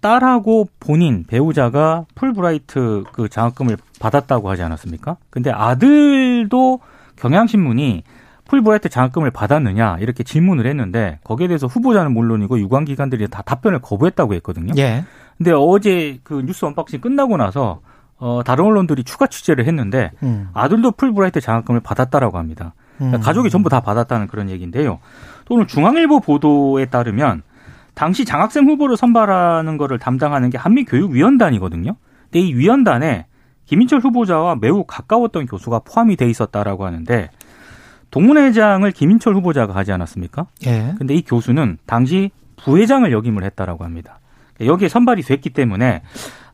딸하고 0.00 0.68
본인 0.80 1.24
배우자가 1.24 2.06
풀브라이트 2.14 3.04
그 3.12 3.28
장학금을 3.28 3.76
받았다고 4.00 4.48
하지 4.48 4.62
않았습니까? 4.62 5.18
근데 5.28 5.50
아들도 5.50 6.80
경향신문이 7.16 8.02
풀브라이트 8.48 8.88
장학금을 8.88 9.30
받았느냐 9.30 9.98
이렇게 10.00 10.22
질문을 10.22 10.66
했는데 10.66 11.18
거기에 11.24 11.48
대해서 11.48 11.66
후보자는 11.66 12.12
물론이고 12.12 12.58
유관 12.60 12.84
기관들이 12.84 13.28
다 13.28 13.42
답변을 13.42 13.80
거부했다고 13.80 14.34
했거든요. 14.34 14.72
예. 14.78 15.04
근데 15.38 15.52
어제 15.52 16.18
그 16.22 16.42
뉴스 16.44 16.64
unboxing 16.64 17.00
끝나고 17.00 17.36
나서 17.36 17.80
어 18.18 18.42
다른 18.44 18.64
언론들이 18.64 19.04
추가 19.04 19.26
취재를 19.26 19.66
했는데 19.66 20.10
음. 20.22 20.48
아들도 20.54 20.92
풀브라이트 20.92 21.40
장학금을 21.40 21.80
받았다라고 21.80 22.38
합니다. 22.38 22.74
그러니까 22.96 23.18
음. 23.18 23.20
가족이 23.20 23.50
전부 23.50 23.68
다 23.68 23.80
받았다는 23.80 24.26
그런 24.26 24.48
얘기인데요. 24.48 24.98
또 25.44 25.54
오늘 25.54 25.66
중앙일보 25.66 26.20
보도에 26.20 26.86
따르면 26.86 27.42
당시 27.94 28.24
장학생 28.24 28.66
후보를 28.66 28.96
선발하는 28.96 29.76
거를 29.76 29.98
담당하는 29.98 30.50
게 30.50 30.58
한미교육위원단이거든요. 30.58 31.96
근데 32.24 32.40
이 32.40 32.54
위원단에 32.54 33.26
김인철 33.66 34.00
후보자와 34.00 34.56
매우 34.60 34.84
가까웠던 34.84 35.46
교수가 35.46 35.80
포함이 35.80 36.16
돼 36.16 36.28
있었다라고 36.28 36.86
하는데 36.86 37.30
동문회장을 38.10 38.90
김인철 38.92 39.34
후보자가 39.34 39.74
하지 39.74 39.92
않았습니까? 39.92 40.46
예. 40.66 40.94
근데 40.98 41.14
이 41.14 41.22
교수는 41.22 41.78
당시 41.86 42.30
부회장을 42.56 43.10
역임을 43.10 43.44
했다라고 43.44 43.84
합니다. 43.84 44.20
여기에 44.60 44.88
선발이 44.88 45.22
됐기 45.22 45.50
때문에 45.50 46.02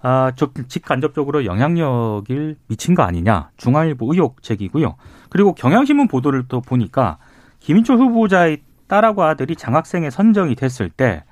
아, 0.03 0.33
적- 0.35 0.53
직간접적으로 0.69 1.45
영향력을 1.45 2.57
미친 2.67 2.95
거 2.95 3.03
아니냐 3.03 3.51
중앙일보 3.57 4.13
의혹 4.13 4.43
제기고요. 4.43 4.97
그리고 5.29 5.55
경향신문 5.55 6.09
보도를 6.09 6.45
또 6.49 6.61
보니까 6.61 7.19
김인철 7.61 7.97
후보자의 7.99 8.59
딸하고 8.89 9.23
아들이 9.23 9.55
장학생에 9.57 10.11
선정이 10.11 10.55
됐을 10.57 10.91
때 10.91 11.23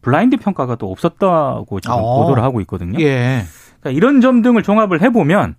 블라인드 0.00 0.36
평가가 0.36 0.76
또 0.76 0.90
없었다고 0.92 1.80
지금 1.80 1.96
어. 1.98 2.22
보도를 2.22 2.42
하고 2.42 2.60
있거든요. 2.62 2.98
예. 3.00 3.42
그러니까 3.80 3.90
이런 3.96 4.20
점 4.20 4.42
등을 4.42 4.62
종합을 4.62 5.02
해보면 5.02 5.56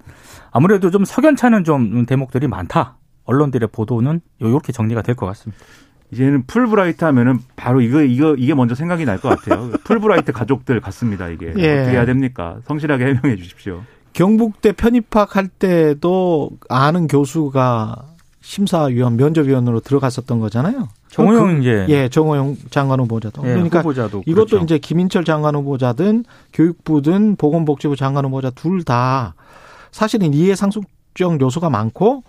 아무래도 0.52 0.90
좀 0.92 1.06
석연찮은 1.06 1.64
좀 1.64 2.06
대목들이 2.06 2.48
많다. 2.48 2.98
언론들의 3.26 3.70
보도는 3.72 4.22
이렇게 4.40 4.72
정리가 4.72 5.02
될 5.04 5.16
것 5.16 5.26
같습니다. 5.28 5.62
이제는 6.12 6.44
풀브라이트 6.46 7.04
하면은 7.06 7.40
바로 7.56 7.80
이거 7.82 8.02
이거 8.02 8.36
이게 8.38 8.54
먼저 8.54 8.76
생각이 8.76 9.06
날 9.06 9.20
것 9.20 9.30
같아요. 9.30 9.72
풀브라이트 9.86 10.32
가족들 10.34 10.82
같습니다. 10.82 11.30
이게 11.30 11.48
예. 11.58 11.80
어떻게 11.80 11.92
해야 11.96 12.06
됩니까? 12.06 12.58
성실하게 12.68 13.06
해명해 13.06 13.38
주십시오. 13.38 13.82
경북대 14.14 14.74
편입학할 14.74 15.48
때도 15.48 16.52
아는 16.70 17.08
교수가 17.08 17.96
심사위원 18.42 19.16
면접위원으로 19.18 19.80
들어갔었던 19.80 20.40
거잖아요. 20.40 20.90
정호영 21.10 21.56
그- 21.56 21.60
이제 21.62 21.86
예, 21.90 22.10
정호영 22.10 22.58
장관 22.72 23.00
후보자도. 23.00 23.44
예, 23.46 23.54
그러니까 23.54 23.80
후보자도 23.80 24.24
이것도 24.26 24.46
그렇죠. 24.48 24.64
이제 24.64 24.78
김인철 24.80 25.24
장관 25.24 25.56
후보자든 25.56 26.26
교육부든 26.54 27.36
보건복지부 27.38 27.96
장관 27.96 28.26
후보자 28.26 28.50
둘 28.50 28.84
다 28.84 29.36
사실은 29.92 30.34
이해 30.34 30.56
상속적 30.56 31.40
요소가 31.42 31.70
많고 31.70 32.24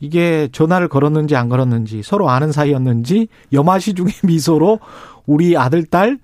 이게 0.00 0.48
전화를 0.52 0.88
걸었는지 0.88 1.36
안 1.36 1.48
걸었는지 1.48 2.02
서로 2.02 2.28
아는 2.30 2.52
사이였는지 2.52 3.28
염화시 3.52 3.94
중의 3.94 4.12
미소로 4.24 4.80
우리 5.26 5.56
아들 5.56 5.84
딸 5.84 6.18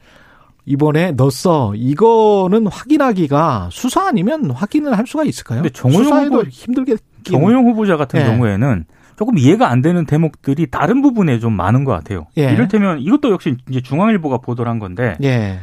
이번에 0.65 1.13
넣었어. 1.13 1.75
이거는 1.77 2.67
확인하기가 2.67 3.69
수사 3.71 4.09
아니면 4.09 4.51
확인을 4.51 4.99
할 4.99 5.07
수가 5.07 5.25
있을까요? 5.25 5.63
근데 5.63 5.73
정호영 5.73 6.25
후보- 6.27 6.43
힘들게 6.43 6.97
정호영 7.23 7.67
후보자 7.67 7.97
같은 7.97 8.21
예. 8.21 8.25
경우에는 8.25 8.85
조금 9.17 9.39
이해가 9.39 9.71
안 9.71 9.81
되는 9.81 10.05
대목들이 10.07 10.67
다른 10.71 11.03
부분에 11.03 11.39
좀 11.39 11.53
많은 11.53 11.85
것 11.85 11.93
같아요. 11.93 12.27
예. 12.37 12.51
이를테면 12.53 13.01
이것도 13.01 13.31
역시 13.31 13.57
이제 13.71 13.81
중앙일보가 13.81 14.39
보도를 14.39 14.71
한 14.71 14.79
건데 14.79 15.17
예. 15.23 15.61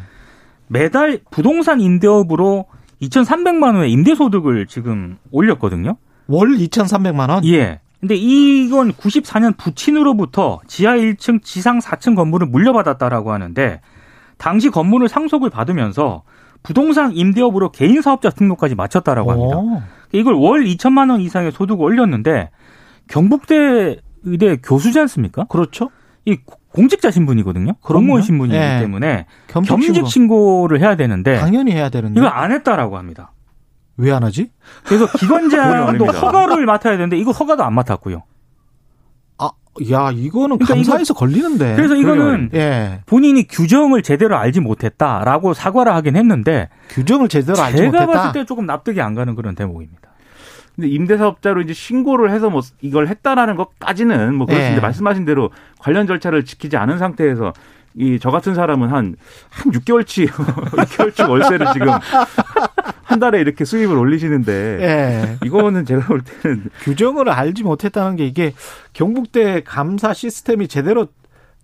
매달 0.67 1.19
부동산 1.31 1.81
임대업으로 1.81 2.65
2,300만 3.01 3.75
원의 3.75 3.91
임대 3.91 4.15
소득을 4.15 4.65
지금 4.67 5.17
올렸거든요. 5.31 5.97
월 6.27 6.55
2,300만 6.55 7.29
원. 7.29 7.45
예. 7.45 7.79
근데 8.03 8.15
이건 8.15 8.91
94년 8.91 9.55
부친으로부터 9.55 10.59
지하 10.67 10.97
1층, 10.97 11.41
지상 11.41 11.79
4층 11.79 12.17
건물을 12.17 12.47
물려받았다라고 12.47 13.31
하는데 13.31 13.79
당시 14.37 14.69
건물을 14.69 15.07
상속을 15.07 15.49
받으면서 15.49 16.23
부동산 16.63 17.13
임대업으로 17.13 17.71
개인 17.71 18.01
사업자 18.01 18.29
등록까지 18.29 18.75
마쳤다라고 18.75 19.31
합니다. 19.31 19.57
오. 19.57 19.81
이걸 20.11 20.33
월 20.33 20.65
2천만 20.65 21.11
원 21.11 21.21
이상의 21.21 21.53
소득을 21.53 21.81
올렸는데 21.81 22.49
경북대 23.07 24.01
의대 24.23 24.57
교수지 24.57 24.99
않습니까? 24.99 25.45
그렇죠. 25.45 25.89
이 26.25 26.37
공직자 26.73 27.09
신분이거든요. 27.09 27.75
공무원 27.79 28.21
신분이기 28.21 28.57
예. 28.57 28.79
때문에 28.81 29.27
겸직 29.47 29.69
겸직 29.69 29.93
신고. 29.93 30.07
신고 30.09 30.67
를 30.67 30.81
해야 30.81 30.97
되는데 30.97 31.39
당연히 31.39 31.71
해야 31.71 31.87
되는데 31.87 32.19
이걸 32.19 32.29
안 32.33 32.51
했다라고 32.51 32.97
합니다. 32.97 33.31
왜 33.97 34.11
안 34.11 34.23
하지? 34.23 34.49
그래서 34.85 35.05
기관장도. 35.17 36.05
허가를 36.11 36.65
맡아야 36.65 36.93
되는데 36.97 37.17
이거 37.17 37.31
허가도 37.31 37.63
안 37.63 37.73
맡았고요. 37.73 38.23
아, 39.37 39.49
야, 39.91 40.09
이거는 40.11 40.57
그러니까 40.57 40.73
감사해서 40.75 41.13
걸리는데. 41.13 41.75
그래서 41.75 41.95
이거는 41.95 42.49
예. 42.53 43.01
본인이 43.05 43.47
규정을 43.47 44.01
제대로 44.03 44.37
알지 44.37 44.61
못했다라고 44.61 45.53
사과를 45.53 45.93
하긴 45.93 46.15
했는데 46.15 46.69
규정을 46.89 47.27
제대로 47.29 47.61
알지 47.61 47.77
제가 47.77 47.91
못했다. 47.91 48.11
봤을 48.11 48.31
때 48.33 48.45
조금 48.45 48.65
납득이 48.65 48.99
안 49.01 49.13
가는 49.15 49.35
그런 49.35 49.55
대목입니다. 49.55 50.09
근데 50.75 50.87
임대사업자로 50.89 51.61
이제 51.61 51.73
신고를 51.73 52.31
해서 52.31 52.49
뭐 52.49 52.61
이걸 52.81 53.07
했다라는 53.07 53.55
것까지는 53.55 54.33
뭐 54.33 54.47
그렇습니다. 54.47 54.77
예. 54.77 54.81
말씀하신 54.81 55.25
대로 55.25 55.51
관련 55.77 56.07
절차를 56.07 56.45
지키지 56.45 56.77
않은 56.77 56.97
상태에서 56.97 57.53
이 57.95 58.17
저 58.19 58.29
같은 58.31 58.55
사람은 58.55 58.87
한한 58.87 59.15
6개월치 59.65 60.27
6개월치 60.27 61.27
월세를 61.29 61.67
지금 61.73 61.87
한 63.03 63.19
달에 63.19 63.39
이렇게 63.39 63.65
수입을 63.65 63.97
올리시는데 63.97 64.51
예. 64.81 65.37
이거는 65.45 65.85
제가 65.85 66.05
볼 66.07 66.21
때는 66.23 66.69
규정을 66.81 67.29
알지 67.29 67.63
못했다는 67.63 68.15
게 68.15 68.25
이게 68.25 68.53
경북대 68.93 69.61
감사 69.63 70.13
시스템이 70.13 70.67
제대로 70.67 71.07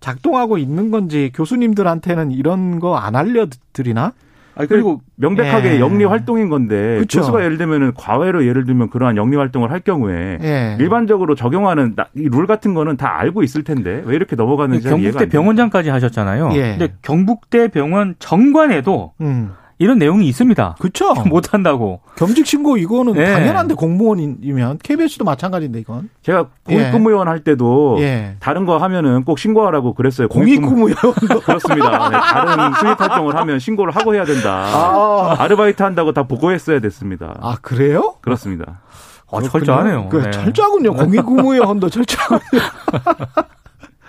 작동하고 0.00 0.56
있는 0.58 0.90
건지 0.90 1.30
교수님들한테는 1.34 2.30
이런 2.30 2.78
거 2.80 2.96
안 2.96 3.16
알려드리나? 3.16 4.12
아니, 4.56 4.68
그리고 4.68 5.00
명백하게 5.16 5.76
예. 5.76 5.80
영리 5.80 6.04
활동인 6.04 6.48
건데 6.48 6.98
그쵸. 6.98 7.20
교수가 7.20 7.44
예를 7.44 7.56
들면은 7.56 7.92
과외로 7.94 8.44
예를 8.46 8.64
들면 8.64 8.90
그러한 8.90 9.16
영리 9.16 9.36
활동을 9.36 9.70
할 9.70 9.80
경우에 9.80 10.38
예. 10.42 10.76
일반적으로 10.80 11.34
적용하는 11.34 11.94
나- 11.96 12.08
이룰 12.14 12.46
같은 12.46 12.74
거는 12.74 12.96
다 12.96 13.18
알고 13.20 13.42
있을 13.42 13.62
텐데 13.64 14.02
왜 14.04 14.16
이렇게 14.16 14.36
넘어가는지 14.36 14.82
잘 14.82 14.98
이해가 14.98 15.18
경북대. 15.18 15.28
병원장까지 15.36 15.90
하셨잖아요. 15.90 16.50
예. 16.54 16.76
근데 16.78 16.92
경북대 17.02 17.68
병원 17.68 18.14
정관에도 18.18 19.12
음. 19.20 19.52
이런 19.80 19.98
내용이 19.98 20.28
있습니다. 20.28 20.76
그쵸. 20.78 21.14
못 21.26 21.54
한다고. 21.54 22.00
겸직 22.14 22.46
신고 22.46 22.76
이거는 22.76 23.16
예. 23.16 23.24
당연한데 23.32 23.74
공무원이면 23.74 24.78
KBS도 24.82 25.24
마찬가지인데 25.24 25.80
이건. 25.80 26.10
제가 26.22 26.48
공익근무원 26.66 27.28
할 27.28 27.40
때도 27.42 27.96
예. 28.00 28.36
다른 28.40 28.66
거 28.66 28.76
하면은 28.76 29.24
꼭 29.24 29.38
신고하라고 29.38 29.94
그랬어요. 29.94 30.28
공익근무요. 30.28 30.94
그렇습니다. 31.44 32.08
네, 32.10 32.18
다른 32.18 32.74
수입 32.74 33.00
활동을 33.00 33.34
하면 33.36 33.58
신고를 33.58 33.96
하고 33.96 34.14
해야 34.14 34.26
된다. 34.26 34.66
아. 34.66 35.36
아르바이트 35.38 35.82
한다고 35.82 36.12
다 36.12 36.24
보고했어야 36.24 36.80
됐습니다. 36.80 37.34
아 37.40 37.56
그래요? 37.62 38.16
그렇습니다. 38.20 38.80
아, 39.32 39.40
철저하네요. 39.40 40.10
그 40.10 40.18
네. 40.18 40.30
철저하군요. 40.30 40.92
공익근무요원도 40.92 41.88
철저하군요. 41.88 42.40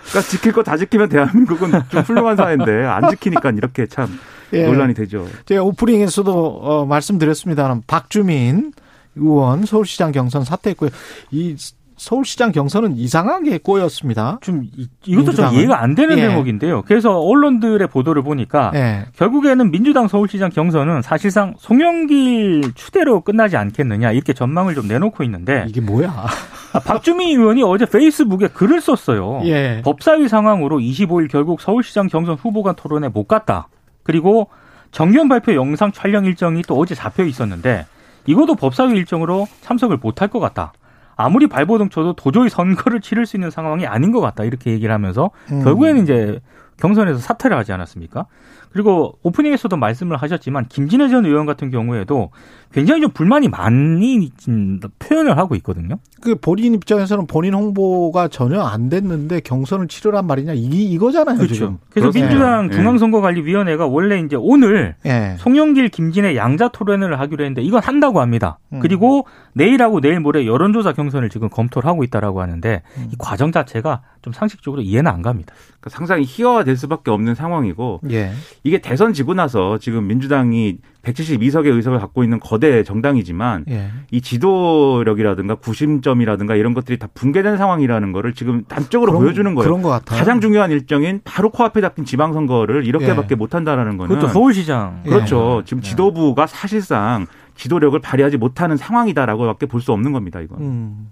그러니까 0.04 0.20
지킬 0.28 0.52
거 0.52 0.62
다 0.62 0.76
지키면 0.76 1.08
대한민국은 1.08 1.70
좀 1.88 2.02
훌륭한 2.02 2.36
사회인데 2.36 2.84
안 2.84 3.08
지키니까 3.08 3.50
이렇게 3.56 3.86
참 3.86 4.18
예. 4.52 4.66
논란이 4.66 4.94
되죠. 4.94 5.26
제가 5.46 5.62
오프닝에서도 5.62 6.32
어, 6.62 6.86
말씀드렸습니다만 6.86 7.82
박주민 7.86 8.72
의원 9.16 9.64
서울시장 9.66 10.12
경선 10.12 10.44
사퇴했고요. 10.44 10.90
이 11.30 11.56
서울시장 11.98 12.50
경선은 12.50 12.96
이상하게 12.96 13.58
꼬였습니다. 13.58 14.38
좀 14.40 14.64
이- 14.76 14.88
이것도 15.04 15.24
좀 15.24 15.44
민주당은? 15.44 15.54
이해가 15.58 15.82
안 15.82 15.94
되는 15.94 16.18
예. 16.18 16.22
대목인데요. 16.28 16.82
그래서 16.82 17.16
언론들의 17.20 17.86
보도를 17.88 18.22
보니까 18.22 18.72
예. 18.74 19.04
결국에는 19.16 19.70
민주당 19.70 20.08
서울시장 20.08 20.50
경선은 20.50 21.02
사실상 21.02 21.54
송영길 21.58 22.72
추대로 22.74 23.20
끝나지 23.20 23.56
않겠느냐 23.56 24.10
이렇게 24.12 24.32
전망을 24.32 24.74
좀 24.74 24.88
내놓고 24.88 25.22
있는데 25.24 25.64
이게 25.68 25.80
뭐야? 25.80 26.26
아, 26.72 26.80
박주민 26.80 27.38
의원이 27.38 27.62
어제 27.62 27.84
페이스북에 27.86 28.48
글을 28.48 28.80
썼어요. 28.80 29.42
예. 29.44 29.82
법사위 29.84 30.26
상황으로 30.28 30.78
25일 30.80 31.30
결국 31.30 31.60
서울시장 31.60 32.08
경선 32.08 32.34
후보간 32.36 32.74
토론에 32.74 33.08
못 33.08 33.28
갔다. 33.28 33.68
그리고 34.02 34.48
정견 34.90 35.28
발표 35.28 35.54
영상 35.54 35.92
촬영 35.92 36.24
일정이 36.24 36.62
또 36.62 36.78
어제 36.78 36.94
잡혀 36.94 37.24
있었는데 37.24 37.86
이것도 38.26 38.54
법사위 38.54 38.96
일정으로 38.98 39.46
참석을 39.62 39.96
못할 39.96 40.28
것 40.28 40.38
같다. 40.38 40.72
아무리 41.16 41.46
발버둥 41.46 41.90
쳐도 41.90 42.14
도저히 42.14 42.48
선거를 42.48 43.00
치를 43.00 43.26
수 43.26 43.36
있는 43.36 43.50
상황이 43.50 43.86
아닌 43.86 44.12
것 44.12 44.20
같다. 44.20 44.44
이렇게 44.44 44.72
얘기를 44.72 44.92
하면서 44.94 45.30
음. 45.50 45.62
결국에는 45.62 46.02
이제 46.02 46.40
경선에서 46.78 47.18
사퇴를 47.18 47.56
하지 47.56 47.72
않았습니까? 47.72 48.26
그리고 48.72 49.18
오프닝에서도 49.22 49.76
말씀을 49.76 50.16
하셨지만 50.16 50.66
김진애 50.68 51.08
전 51.08 51.26
의원 51.26 51.46
같은 51.46 51.70
경우에도 51.70 52.30
굉장히 52.72 53.02
좀 53.02 53.10
불만이 53.10 53.48
많이 53.48 54.30
좀 54.38 54.80
표현을 54.98 55.36
하고 55.36 55.54
있거든요. 55.56 55.98
그 56.22 56.36
본인 56.36 56.74
입장에서는 56.74 57.26
본인 57.26 57.52
홍보가 57.52 58.28
전혀 58.28 58.62
안 58.62 58.88
됐는데 58.88 59.40
경선을 59.40 59.88
치르란 59.88 60.26
말이냐 60.26 60.54
이 60.54 60.92
이거잖아요 60.92 61.46
지금. 61.48 61.78
그래서 61.90 62.10
그렇습니다. 62.10 62.28
민주당 62.28 62.68
예. 62.72 62.76
중앙선거관리위원회가 62.76 63.86
원래 63.86 64.20
이제 64.20 64.36
오늘 64.38 64.94
예. 65.04 65.36
송영길, 65.38 65.90
김진애 65.90 66.36
양자 66.36 66.68
토론을 66.68 67.20
하기로 67.20 67.44
했는데 67.44 67.62
이건 67.62 67.82
한다고 67.82 68.20
합니다. 68.20 68.58
음. 68.72 68.78
그리고 68.80 69.26
내일하고 69.52 70.00
내일 70.00 70.20
모레 70.20 70.46
여론조사 70.46 70.92
경선을 70.94 71.28
지금 71.28 71.50
검토를 71.50 71.88
하고 71.88 72.04
있다라고 72.04 72.40
하는데 72.40 72.82
음. 72.96 73.08
이 73.12 73.16
과정 73.18 73.52
자체가 73.52 74.00
좀 74.22 74.32
상식적으로 74.32 74.80
이해는 74.80 75.10
안 75.10 75.20
갑니다. 75.20 75.52
그러니까 75.80 75.90
상당히 75.90 76.24
희화화될 76.24 76.76
수밖에 76.76 77.10
없는 77.10 77.34
상황이고 77.34 78.00
예. 78.10 78.32
이게 78.64 78.78
대선 78.80 79.12
지고 79.12 79.34
나서 79.34 79.78
지금 79.78 80.06
민주당이 80.06 80.78
172석의 81.02 81.74
의석을 81.74 81.98
갖고 81.98 82.22
있는 82.22 82.38
거대 82.38 82.84
정당이지만 82.84 83.64
예. 83.70 83.90
이 84.12 84.20
지도력이라든가 84.20 85.56
구심점이라든가 85.56 86.54
이런 86.54 86.72
것들이 86.72 86.98
다 86.98 87.08
붕괴된 87.12 87.56
상황이라는 87.58 88.12
거를 88.12 88.34
지금 88.34 88.64
단적으로 88.68 89.10
그런- 89.12 89.24
보여주는 89.24 89.54
거예요. 89.54 89.68
그런 89.68 89.82
것 89.82 89.88
같아요. 89.88 90.18
가장 90.18 90.40
중요한 90.40 90.70
일정인 90.70 91.20
바로 91.24 91.50
코앞에 91.50 91.80
잡힌 91.80 92.04
지방선거를 92.04 92.86
이렇게밖에 92.86 93.28
예. 93.32 93.34
못한다라는 93.34 93.96
거는 93.96 94.14
그것도 94.14 94.32
서울시장. 94.32 95.02
그렇죠. 95.04 95.58
예. 95.62 95.64
지금 95.64 95.82
네. 95.82 95.88
지도부가 95.90 96.46
사실상 96.46 97.26
지도력을 97.56 97.98
발휘하지 98.00 98.36
못하는 98.38 98.76
상황이다라고밖에 98.76 99.66
볼 99.66 99.80
수 99.82 99.92
없는 99.92 100.12
겁니다. 100.12 100.40
이건. 100.40 100.58
음. 100.60 101.10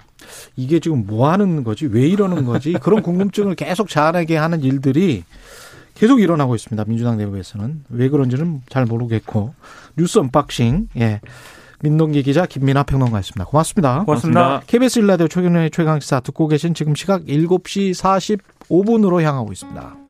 이게 0.57 0.79
지금 0.79 1.05
뭐 1.07 1.31
하는 1.31 1.65
거지? 1.65 1.87
왜 1.87 2.07
이러는 2.07 2.45
거지? 2.45 2.75
그런 2.75 3.03
궁금증을 3.03 3.55
계속 3.57 3.89
자아내게 3.89 4.37
하는 4.37 4.63
일들이 4.63 5.25
계속 6.01 6.23
일어나고 6.23 6.55
있습니다. 6.55 6.83
민주당 6.87 7.19
내부에서는. 7.19 7.85
왜 7.91 8.09
그런지는 8.09 8.63
잘 8.71 8.87
모르겠고. 8.87 9.53
뉴스 9.99 10.19
unboxing. 10.19 10.89
예. 10.99 11.21
민동기 11.83 12.23
기자 12.23 12.47
김민아 12.47 12.85
평론가였습니다. 12.85 13.45
고맙습니다. 13.45 14.05
고맙습니다. 14.05 14.63
KBS 14.67 15.01
일라디오 15.01 15.29
최경영의 15.29 15.71
최강시사 15.71 16.21
듣고 16.21 16.49
계신 16.49 16.73
지금 16.73 16.95
시각 16.95 17.27
7시 17.27 17.93
45분으로 18.71 19.21
향하고 19.21 19.53
있습니다. 19.53 20.01